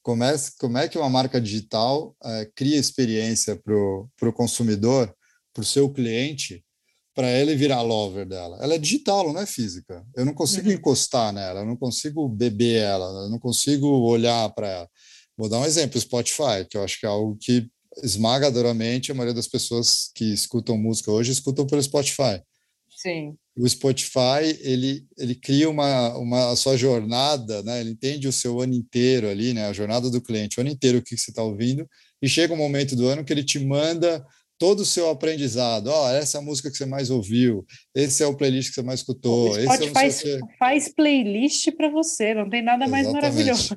[0.00, 5.12] Como é, como é que uma marca digital é, cria experiência para o consumidor,
[5.52, 6.64] para o seu cliente,
[7.12, 8.58] para ele virar lover dela.
[8.62, 10.06] Ela é digital, não é física.
[10.16, 10.74] Eu não consigo uhum.
[10.74, 14.88] encostar nela, eu não consigo beber ela, eu não consigo olhar para ela.
[15.36, 17.68] Vou dar um exemplo, Spotify, que eu acho que é algo que
[18.04, 22.40] esmagadoramente a maioria das pessoas que escutam música hoje escutam pelo Spotify.
[22.88, 23.36] Sim.
[23.56, 27.80] O Spotify, ele, ele cria uma, uma a sua jornada, né?
[27.80, 29.66] Ele entende o seu ano inteiro ali, né?
[29.66, 31.86] A jornada do cliente, o ano inteiro o que você está ouvindo,
[32.22, 34.24] e chega um momento do ano que ele te manda
[34.58, 35.88] todo o seu aprendizado.
[35.88, 38.76] Ó, oh, essa é a música que você mais ouviu, esse é o playlist que
[38.76, 39.50] você mais escutou.
[39.50, 40.22] O Spotify faz,
[40.58, 43.76] faz playlist para você, não tem nada mais maravilhoso.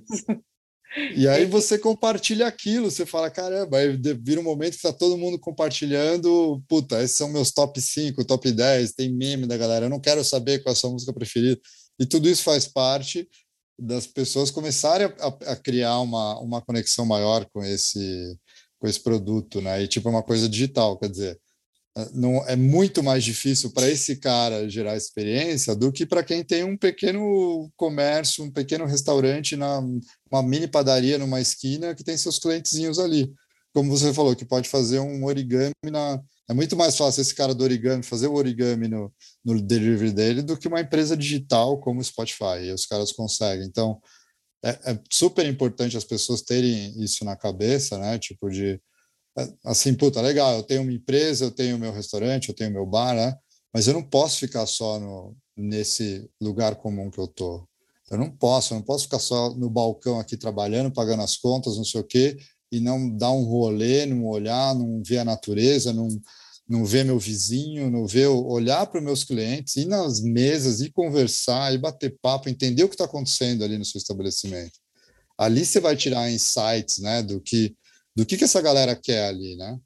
[1.15, 5.17] E aí você compartilha aquilo, você fala, caramba, aí vira um momento que está todo
[5.17, 9.89] mundo compartilhando, puta, esses são meus top 5, top 10, tem meme da galera, eu
[9.89, 11.59] não quero saber qual é a sua música preferida.
[11.99, 13.27] E tudo isso faz parte
[13.77, 18.37] das pessoas começarem a, a criar uma, uma conexão maior com esse,
[18.79, 19.83] com esse produto, né?
[19.83, 21.39] E tipo é uma coisa digital, quer dizer,
[22.13, 26.63] não é muito mais difícil para esse cara gerar experiência do que para quem tem
[26.63, 29.79] um pequeno comércio, um pequeno restaurante na
[30.29, 33.31] uma mini padaria numa esquina que tem seus clientezinhos ali.
[33.73, 37.55] Como você falou, que pode fazer um origami na é muito mais fácil esse cara
[37.55, 39.11] do origami fazer o origami no,
[39.43, 42.65] no delivery dele do que uma empresa digital como o Spotify.
[42.65, 43.65] E os caras conseguem.
[43.65, 43.99] Então,
[44.63, 48.19] é, é, super importante as pessoas terem isso na cabeça, né?
[48.19, 48.79] Tipo de é,
[49.63, 53.13] assim, puta, legal, eu tenho uma empresa, eu tenho meu restaurante, eu tenho meu bar,
[53.13, 53.35] né?
[53.73, 57.67] Mas eu não posso ficar só no, nesse lugar comum que eu tô.
[58.09, 61.75] Eu não posso, eu não posso ficar só no balcão aqui trabalhando, pagando as contas,
[61.75, 62.37] não sei o quê,
[62.71, 66.07] e não dar um rolê, não olhar, não ver a natureza, não,
[66.67, 70.91] não ver meu vizinho, não ver, olhar para os meus clientes, ir nas mesas, e
[70.91, 74.79] conversar, e bater papo, entender o que está acontecendo ali no seu estabelecimento.
[75.37, 77.75] Ali você vai tirar insights, né, do que
[78.15, 79.79] do que que essa galera quer ali, né?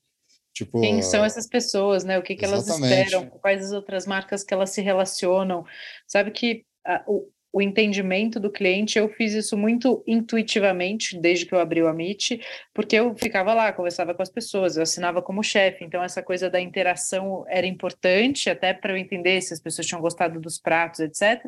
[0.54, 2.20] Tipo, Quem são essas pessoas, né?
[2.20, 3.30] O que que elas esperam?
[3.30, 5.66] Quais as outras marcas que elas se relacionam?
[6.06, 11.54] Sabe que a, o, o entendimento do cliente, eu fiz isso muito intuitivamente desde que
[11.54, 12.40] eu abri o Amit,
[12.74, 16.50] porque eu ficava lá, conversava com as pessoas, eu assinava como chefe, então essa coisa
[16.50, 21.00] da interação era importante, até para eu entender se as pessoas tinham gostado dos pratos,
[21.00, 21.44] etc.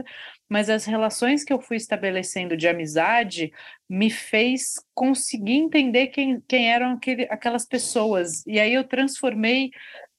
[0.50, 3.52] Mas as relações que eu fui estabelecendo de amizade
[3.88, 9.70] me fez conseguir entender quem, quem eram aquele, aquelas pessoas, e aí eu transformei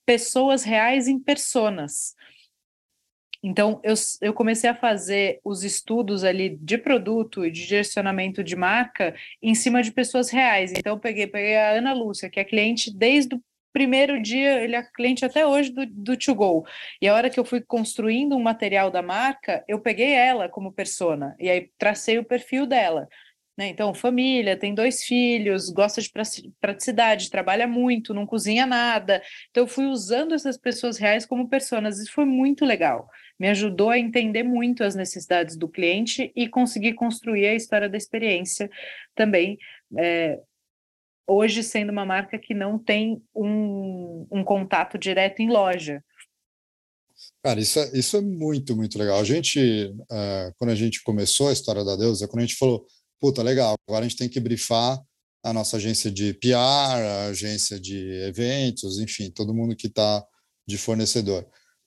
[0.06, 2.14] pessoas reais em personas.
[3.42, 8.54] Então, eu, eu comecei a fazer os estudos ali de produto e de direcionamento de
[8.54, 10.72] marca em cima de pessoas reais.
[10.76, 14.76] Então, eu peguei, peguei a Ana Lúcia, que é cliente desde o primeiro dia, ele
[14.76, 16.66] é cliente até hoje do, do To Go.
[17.00, 20.72] E a hora que eu fui construindo um material da marca, eu peguei ela como
[20.72, 23.08] persona, e aí tracei o perfil dela.
[23.56, 23.68] Né?
[23.68, 26.10] Então, família, tem dois filhos, gosta de
[26.60, 29.22] praticidade, trabalha muito, não cozinha nada.
[29.50, 33.08] Então, eu fui usando essas pessoas reais como personas, isso foi muito legal
[33.42, 37.96] me ajudou a entender muito as necessidades do cliente e conseguir construir a história da
[37.96, 38.70] experiência
[39.16, 39.58] também.
[39.98, 40.38] É,
[41.26, 46.04] hoje, sendo uma marca que não tem um, um contato direto em loja.
[47.42, 49.18] Cara, isso é, isso é muito, muito legal.
[49.18, 52.86] A gente, uh, quando a gente começou a história da Deusa, quando a gente falou,
[53.20, 55.02] puta, legal, agora a gente tem que brifar
[55.42, 60.24] a nossa agência de PR, a agência de eventos, enfim, todo mundo que está
[60.64, 61.44] de fornecedor.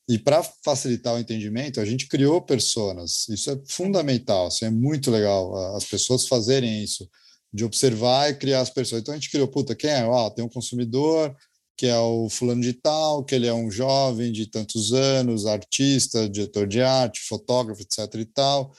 [0.07, 3.27] E para facilitar o entendimento, a gente criou personas.
[3.27, 7.09] Isso é fundamental, assim, é muito legal as pessoas fazerem isso,
[7.51, 9.01] de observar e criar as pessoas.
[9.01, 10.01] Então a gente criou, puta, quem é?
[10.01, 11.35] Ah, tem um consumidor
[11.77, 16.29] que é o fulano de tal, que ele é um jovem de tantos anos, artista,
[16.29, 18.71] diretor de arte, fotógrafo, etc e tal,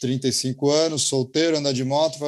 [0.00, 2.18] 35 anos, solteiro, anda de moto,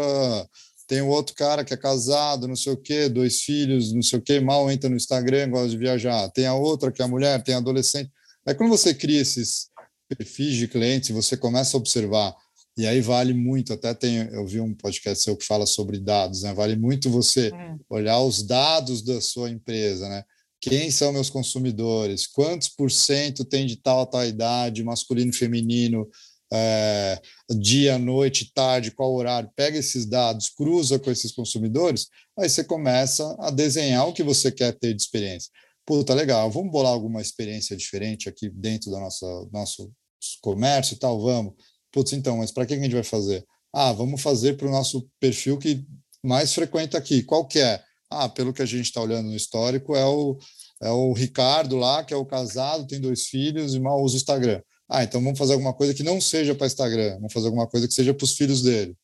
[0.89, 4.19] tem o outro cara que é casado, não sei o quê, dois filhos, não sei
[4.19, 6.29] o quê, mal entra no Instagram, gosta de viajar.
[6.31, 8.11] Tem a outra que é a mulher, tem adolescente.
[8.47, 9.69] Aí quando você cria esses
[10.09, 12.35] perfis de clientes, você começa a observar,
[12.77, 16.43] e aí vale muito, até tem, eu vi um podcast seu que fala sobre dados,
[16.43, 16.55] né?
[16.55, 17.77] Vale muito você é.
[17.89, 20.25] olhar os dados da sua empresa, né?
[20.61, 22.27] Quem são meus consumidores?
[22.27, 26.09] Quantos por cento tem de tal a tal idade, masculino, feminino,
[26.53, 27.21] é,
[27.59, 33.35] dia, noite, tarde, qual horário, pega esses dados, cruza com esses consumidores, aí você começa
[33.41, 35.51] a desenhar o que você quer ter de experiência.
[35.85, 39.93] Puta, legal, vamos bolar alguma experiência diferente aqui dentro do nosso, nosso
[40.41, 41.55] comércio e tal, vamos.
[41.91, 43.45] Putz, então, mas para que a gente vai fazer?
[43.73, 45.85] Ah, vamos fazer para o nosso perfil que
[46.23, 47.23] mais frequenta aqui.
[47.23, 47.83] Qual que é?
[48.11, 50.39] Ah, pelo que a gente está olhando no histórico, é o,
[50.83, 54.19] é o Ricardo lá, que é o casado, tem dois filhos e mal usa o
[54.19, 54.63] Instagram.
[54.89, 57.89] Ah, então vamos fazer alguma coisa que não seja para Instagram, vamos fazer alguma coisa
[57.89, 58.95] que seja para os filhos dele.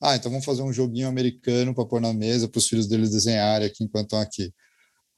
[0.00, 3.10] Ah, então vamos fazer um joguinho americano para pôr na mesa para os filhos deles
[3.10, 4.52] desenharem aqui enquanto estão aqui.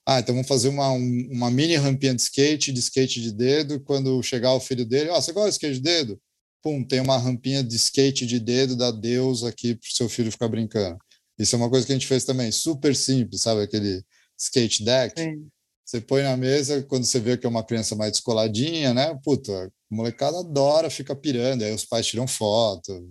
[0.06, 3.80] Ah, então vamos fazer uma, um, uma mini rampinha de skate, de skate de dedo,
[3.80, 6.20] quando chegar o filho dele, oh, você gosta de skate de dedo?
[6.62, 10.32] Pum, tem uma rampinha de skate de dedo da Deus aqui para o seu filho
[10.32, 10.98] ficar brincando.
[11.38, 13.62] Isso é uma coisa que a gente fez também, super simples, sabe?
[13.62, 14.02] Aquele
[14.36, 15.18] skate deck.
[15.18, 15.48] Sim.
[15.84, 19.18] Você põe na mesa, quando você vê que é uma criança mais descoladinha, né?
[19.24, 23.10] Puta, a molecada adora, fica pirando, aí os pais tiram foto.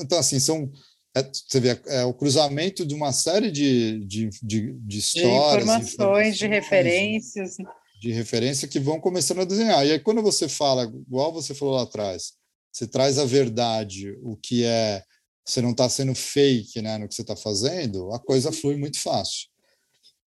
[0.00, 0.70] Então, assim, são.
[1.16, 5.64] É, você vê, é o cruzamento de uma série de, de, de, de histórias.
[5.64, 7.56] De informações, de referências.
[8.00, 9.86] De referência que vão começando a desenhar.
[9.86, 12.32] E aí, quando você fala, igual você falou lá atrás,
[12.72, 15.02] você traz a verdade, o que é.
[15.46, 18.98] Você não está sendo fake né, no que você está fazendo, a coisa flui muito
[18.98, 19.46] fácil.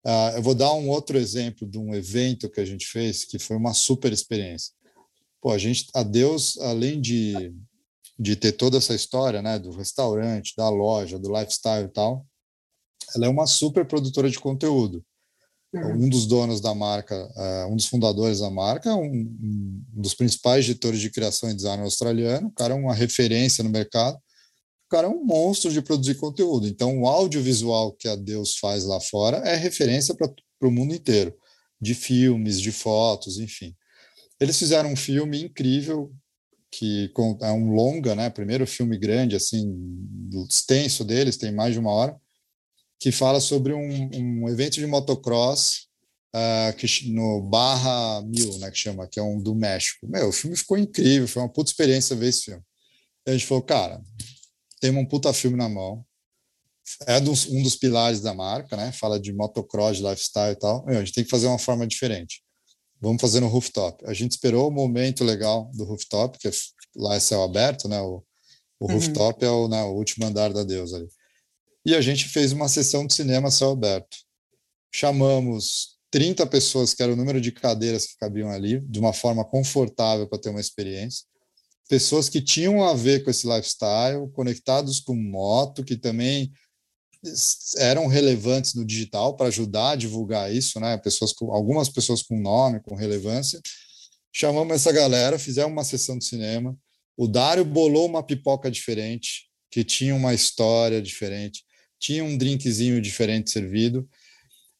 [0.06, 3.40] Uh, eu vou dar um outro exemplo de um evento que a gente fez, que
[3.40, 4.78] foi uma super experiência
[5.42, 7.54] pô, a gente, a Deus, além de,
[8.20, 12.26] de ter toda essa história, né, do restaurante, da loja, do lifestyle e tal,
[13.16, 15.04] ela é uma super produtora de conteúdo.
[15.74, 16.06] Uhum.
[16.06, 20.66] Um dos donos da marca, uh, um dos fundadores da marca, um, um, dos principais
[20.66, 25.08] editores de criação e design australiano, o cara é uma referência no mercado, o cara
[25.08, 26.68] é um monstro de produzir conteúdo.
[26.68, 31.36] Então, o audiovisual que a Deus faz lá fora é referência para o mundo inteiro,
[31.80, 33.76] de filmes, de fotos, enfim.
[34.40, 36.14] Eles fizeram um filme incrível,
[36.72, 37.12] que
[37.42, 38.30] é um longa, né?
[38.30, 39.74] Primeiro filme grande, assim,
[40.50, 42.16] extenso deles, tem mais de uma hora,
[43.00, 45.88] que fala sobre um, um evento de motocross
[46.36, 48.72] uh, que, no Barra Mil, né?
[48.72, 50.08] Que chama, que é um do México.
[50.08, 52.64] Meu, o filme ficou incrível, foi uma puta experiência ver esse filme.
[53.26, 54.02] E a gente falou, cara,
[54.80, 56.06] tem um puta filme na mão,
[57.06, 58.92] é dos, um dos pilares da marca, né?
[58.92, 60.86] Fala de motocross, de lifestyle e tal.
[60.86, 62.42] Meu, a gente tem que fazer uma forma diferente
[63.00, 64.04] vamos fazer no rooftop.
[64.06, 66.52] A gente esperou o momento legal do rooftop, que é
[66.96, 68.02] lá é céu aberto, né?
[68.02, 68.24] O,
[68.80, 68.94] o uhum.
[68.94, 71.08] rooftop é o, né, o último andar da deusa ali.
[71.86, 74.18] E a gente fez uma sessão de cinema céu aberto.
[74.94, 79.46] Chamamos 30 pessoas, que era o número de cadeiras que cabiam ali, de uma forma
[79.46, 81.26] confortável para ter uma experiência.
[81.90, 86.52] Pessoas que tinham a ver com esse lifestyle, conectados com moto, que também
[87.78, 90.98] eram relevantes no digital para ajudar a divulgar isso, né?
[90.98, 93.62] Pessoas com, algumas pessoas com nome, com relevância.
[94.34, 96.78] Chamamos essa galera, fizemos uma sessão de cinema.
[97.16, 101.64] O Dário bolou uma pipoca diferente, que tinha uma história diferente,
[102.00, 104.08] tinha um drinkzinho diferente servido.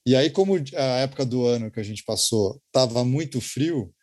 [0.06, 3.94] E aí, como a época do ano que a gente passou estava muito frio,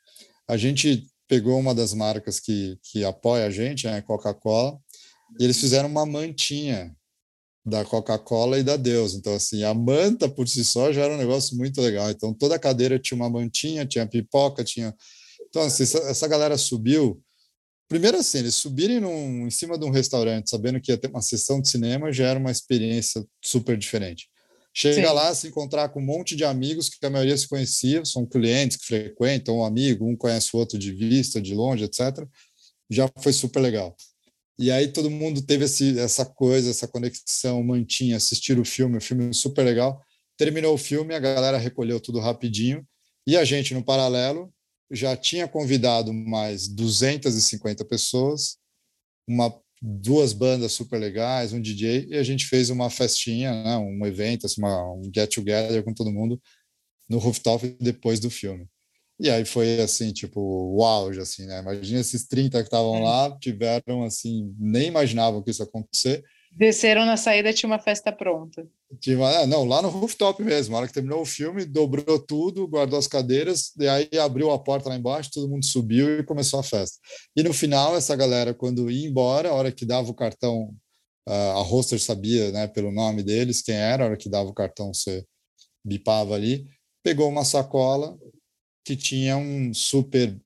[0.49, 4.79] a gente pegou uma das marcas que, que apoia a gente, né, Coca-Cola,
[5.39, 6.95] e eles fizeram uma mantinha
[7.65, 9.15] da Coca-Cola e da Deus.
[9.15, 12.11] Então, assim, a manta por si só já era um negócio muito legal.
[12.11, 14.95] Então, toda a cadeira tinha uma mantinha, tinha pipoca, tinha.
[15.49, 17.23] Então, assim, essa, essa galera subiu.
[17.89, 21.23] Primeiro, assim, eles subirem num, em cima de um restaurante, sabendo que ia ter uma
[21.23, 24.29] sessão de cinema, já era uma experiência super diferente.
[24.77, 25.15] Chega Sim.
[25.15, 28.77] lá, se encontrar com um monte de amigos que a maioria se conhecia, são clientes
[28.77, 32.27] que frequentam, um amigo, um conhece o outro de vista, de longe, etc.
[32.91, 33.97] Já foi super legal.
[34.59, 39.01] E aí todo mundo teve esse, essa coisa, essa conexão, mantinha, assistir o filme, o
[39.01, 40.01] filme super legal.
[40.37, 42.87] Terminou o filme, a galera recolheu tudo rapidinho
[43.27, 44.53] e a gente, no paralelo,
[44.91, 48.59] já tinha convidado mais 250 pessoas,
[49.27, 54.05] uma, duas bandas super legais, um DJ, e a gente fez uma festinha, né, um
[54.07, 56.41] evento, assim, uma, um get-together com todo mundo
[57.09, 58.69] no rooftop depois do filme.
[59.19, 61.61] E aí foi assim, tipo, o auge, assim, né?
[61.61, 63.03] Imagina esses 30 que estavam é.
[63.03, 66.23] lá, tiveram, assim, nem imaginavam que isso ia acontecer.
[66.57, 68.67] Desceram na saída, tinha uma festa pronta.
[69.01, 70.73] Tinha, é, não, lá no rooftop mesmo.
[70.73, 74.59] Na hora que terminou o filme, dobrou tudo, guardou as cadeiras, e aí abriu a
[74.59, 76.99] porta lá embaixo, todo mundo subiu e começou a festa.
[77.37, 80.75] E no final, essa galera, quando ia embora, a hora que dava o cartão
[81.27, 84.93] a roster sabia, né, pelo nome deles, quem era, a hora que dava o cartão,
[84.93, 85.25] você
[85.85, 86.67] bipava ali,
[87.03, 88.17] pegou uma sacola
[88.85, 90.37] que tinha um super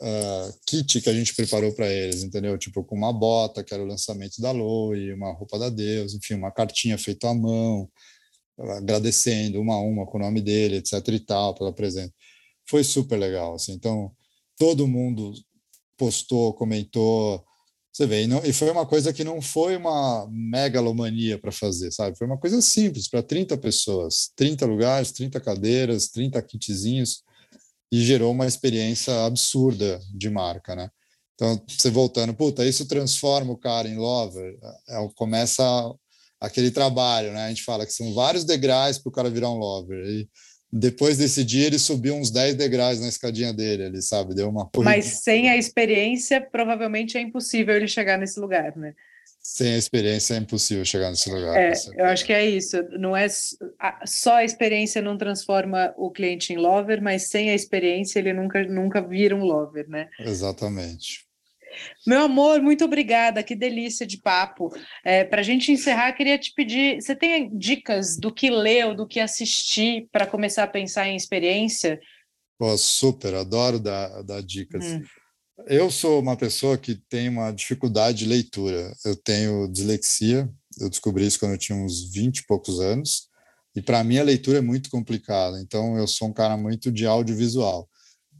[0.00, 2.56] uh, kit que a gente preparou para eles, entendeu?
[2.58, 6.34] Tipo, com uma bota, que era o lançamento da Loe, uma roupa da Deus, enfim,
[6.34, 7.88] uma cartinha feita à mão,
[8.58, 12.12] agradecendo uma a uma com o nome dele, etc e tal, pela presença.
[12.66, 13.72] Foi super legal, assim.
[13.72, 14.12] Então,
[14.56, 15.32] todo mundo
[15.96, 17.44] postou, comentou,
[17.92, 21.92] você vê, e, não, e, foi uma coisa que não foi uma megalomania para fazer,
[21.92, 22.16] sabe?
[22.16, 27.22] Foi uma coisa simples, para 30 pessoas, 30 lugares, 30 cadeiras, 30 kitzinhos,
[27.92, 30.88] e gerou uma experiência absurda de marca, né?
[31.34, 34.56] Então, você voltando, puta, isso transforma o cara em lover,
[34.88, 35.62] é, é começa
[36.40, 37.44] aquele trabalho, né?
[37.44, 40.04] A gente fala que são vários degraus para o cara virar um lover.
[40.06, 40.28] E
[40.72, 44.34] depois desse dia, ele subiu uns 10 degraus na escadinha dele, ele sabe?
[44.34, 44.70] Deu uma.
[44.78, 48.94] Mas sem a experiência, provavelmente é impossível ele chegar nesse lugar, né?
[49.42, 51.60] Sem a experiência é impossível chegar nesse lugar.
[51.60, 52.80] É, eu acho que é isso.
[52.92, 53.26] Não é
[54.06, 58.64] só a experiência não transforma o cliente em lover, mas sem a experiência ele nunca
[58.64, 60.08] nunca vira um lover, né?
[60.20, 61.26] Exatamente.
[62.06, 64.70] Meu amor, muito obrigada, que delícia de papo.
[65.04, 68.94] É, para a gente encerrar, queria te pedir: você tem dicas do que ler ou
[68.94, 72.00] do que assistir para começar a pensar em experiência?
[72.58, 74.84] Pô, super, adoro dar, dar dicas.
[74.84, 75.02] Hum.
[75.66, 78.94] Eu sou uma pessoa que tem uma dificuldade de leitura.
[79.04, 80.50] Eu tenho dislexia,
[80.80, 83.28] eu descobri isso quando eu tinha uns 20 e poucos anos,
[83.74, 87.06] e para mim a leitura é muito complicada, então eu sou um cara muito de
[87.06, 87.88] audiovisual.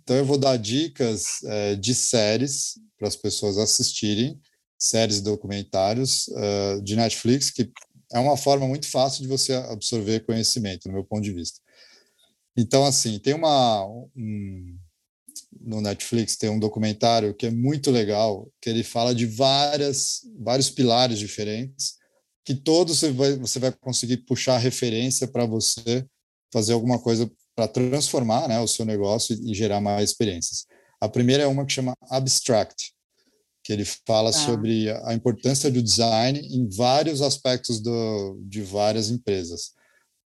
[0.03, 4.41] Então eu vou dar dicas é, de séries para as pessoas assistirem
[4.83, 7.71] séries e documentários uh, de Netflix, que
[8.13, 11.61] é uma forma muito fácil de você absorver conhecimento, no meu ponto de vista.
[12.57, 13.87] Então, assim, tem uma.
[14.17, 14.77] Um,
[15.65, 20.71] no Netflix tem um documentário que é muito legal, que ele fala de várias, vários
[20.71, 21.95] pilares diferentes,
[22.45, 26.07] que todos você vai, você vai conseguir puxar referência para você
[26.53, 30.67] fazer alguma coisa para transformar né, o seu negócio e gerar mais experiências.
[31.01, 32.93] A primeira é uma que chama Abstract,
[33.65, 34.33] que ele fala ah.
[34.33, 39.73] sobre a importância do design em vários aspectos do, de várias empresas.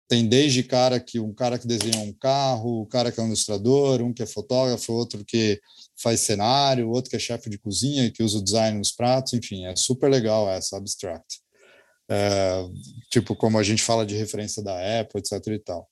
[0.07, 3.27] Tem desde cara que um cara que desenha um carro, o cara que é um
[3.27, 5.59] ilustrador, um que é fotógrafo, outro que
[5.95, 9.65] faz cenário, outro que é chefe de cozinha que usa o design nos pratos, enfim,
[9.65, 11.41] é super legal essa abstract.
[12.09, 12.65] É,
[13.09, 15.89] tipo como a gente fala de referência da Apple, etc e tal.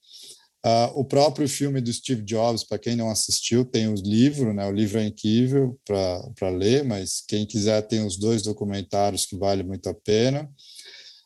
[0.64, 4.68] Uh, o próprio filme do Steve Jobs, para quem não assistiu, tem o livro, né?
[4.68, 9.64] O livro é incrível para ler, mas quem quiser tem os dois documentários que vale
[9.64, 10.47] muito a pena.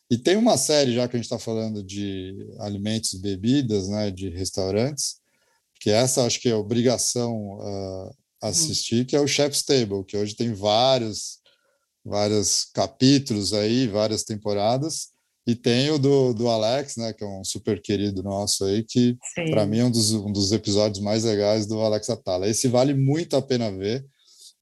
[0.09, 4.11] E tem uma série, já que a gente está falando de alimentos e bebidas, né?
[4.11, 5.17] De restaurantes,
[5.79, 9.05] que essa acho que é obrigação uh, assistir, hum.
[9.05, 11.39] que é o Chef's Table, que hoje tem vários,
[12.03, 15.13] vários capítulos aí, várias temporadas.
[15.47, 19.15] E tem o do, do Alex, né, que é um super querido nosso aí, que
[19.51, 22.49] para mim é um dos, um dos episódios mais legais do Alex Atala.
[22.49, 24.03] Esse vale muito a pena ver.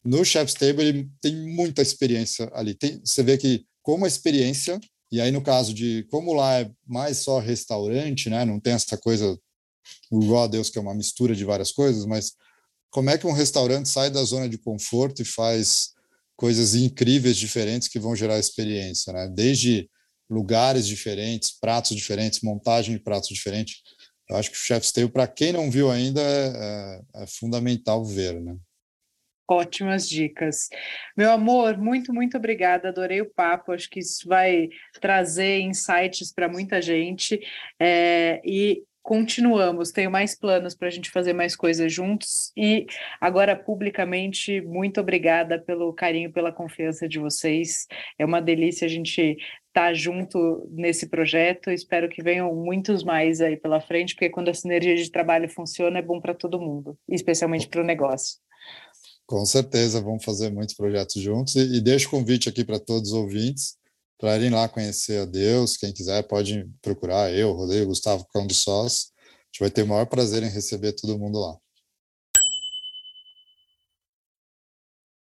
[0.03, 2.73] No Chef's Table ele tem muita experiência ali.
[2.73, 4.77] Tem, você vê que como a experiência,
[5.13, 8.97] e aí no caso de como lá é mais só restaurante, né, não tem essa
[8.97, 9.37] coisa
[10.11, 12.33] igual a Deus que é uma mistura de várias coisas, mas
[12.89, 15.93] como é que um restaurante sai da zona de conforto e faz
[16.35, 19.27] coisas incríveis, diferentes que vão gerar experiência, né?
[19.27, 19.89] Desde
[20.29, 23.81] lugares diferentes, pratos diferentes, montagem de pratos diferentes.
[24.29, 28.03] Eu acho que o Chef's Table, para quem não viu ainda, é, é, é, fundamental
[28.03, 28.55] ver, né?
[29.47, 30.69] Ótimas dicas.
[31.17, 32.89] Meu amor, muito, muito obrigada.
[32.89, 33.73] Adorei o papo.
[33.73, 34.69] Acho que isso vai
[35.01, 37.39] trazer insights para muita gente.
[37.79, 42.53] É, e continuamos, tenho mais planos para a gente fazer mais coisas juntos.
[42.55, 42.87] E
[43.19, 47.85] agora, publicamente, muito obrigada pelo carinho, pela confiança de vocês.
[48.17, 49.21] É uma delícia a gente
[49.67, 51.69] estar tá junto nesse projeto.
[51.69, 55.99] Espero que venham muitos mais aí pela frente, porque quando a sinergia de trabalho funciona,
[55.99, 58.41] é bom para todo mundo, especialmente para o negócio.
[59.33, 61.55] Com certeza, vamos fazer muitos projetos juntos.
[61.55, 63.75] E, e deixo o convite aqui para todos os ouvintes
[64.15, 65.75] para irem lá conhecer a Deus.
[65.75, 69.11] Quem quiser pode procurar eu, Rodrigo, Gustavo Cão do Sós.
[69.17, 71.57] A gente vai ter o maior prazer em receber todo mundo lá.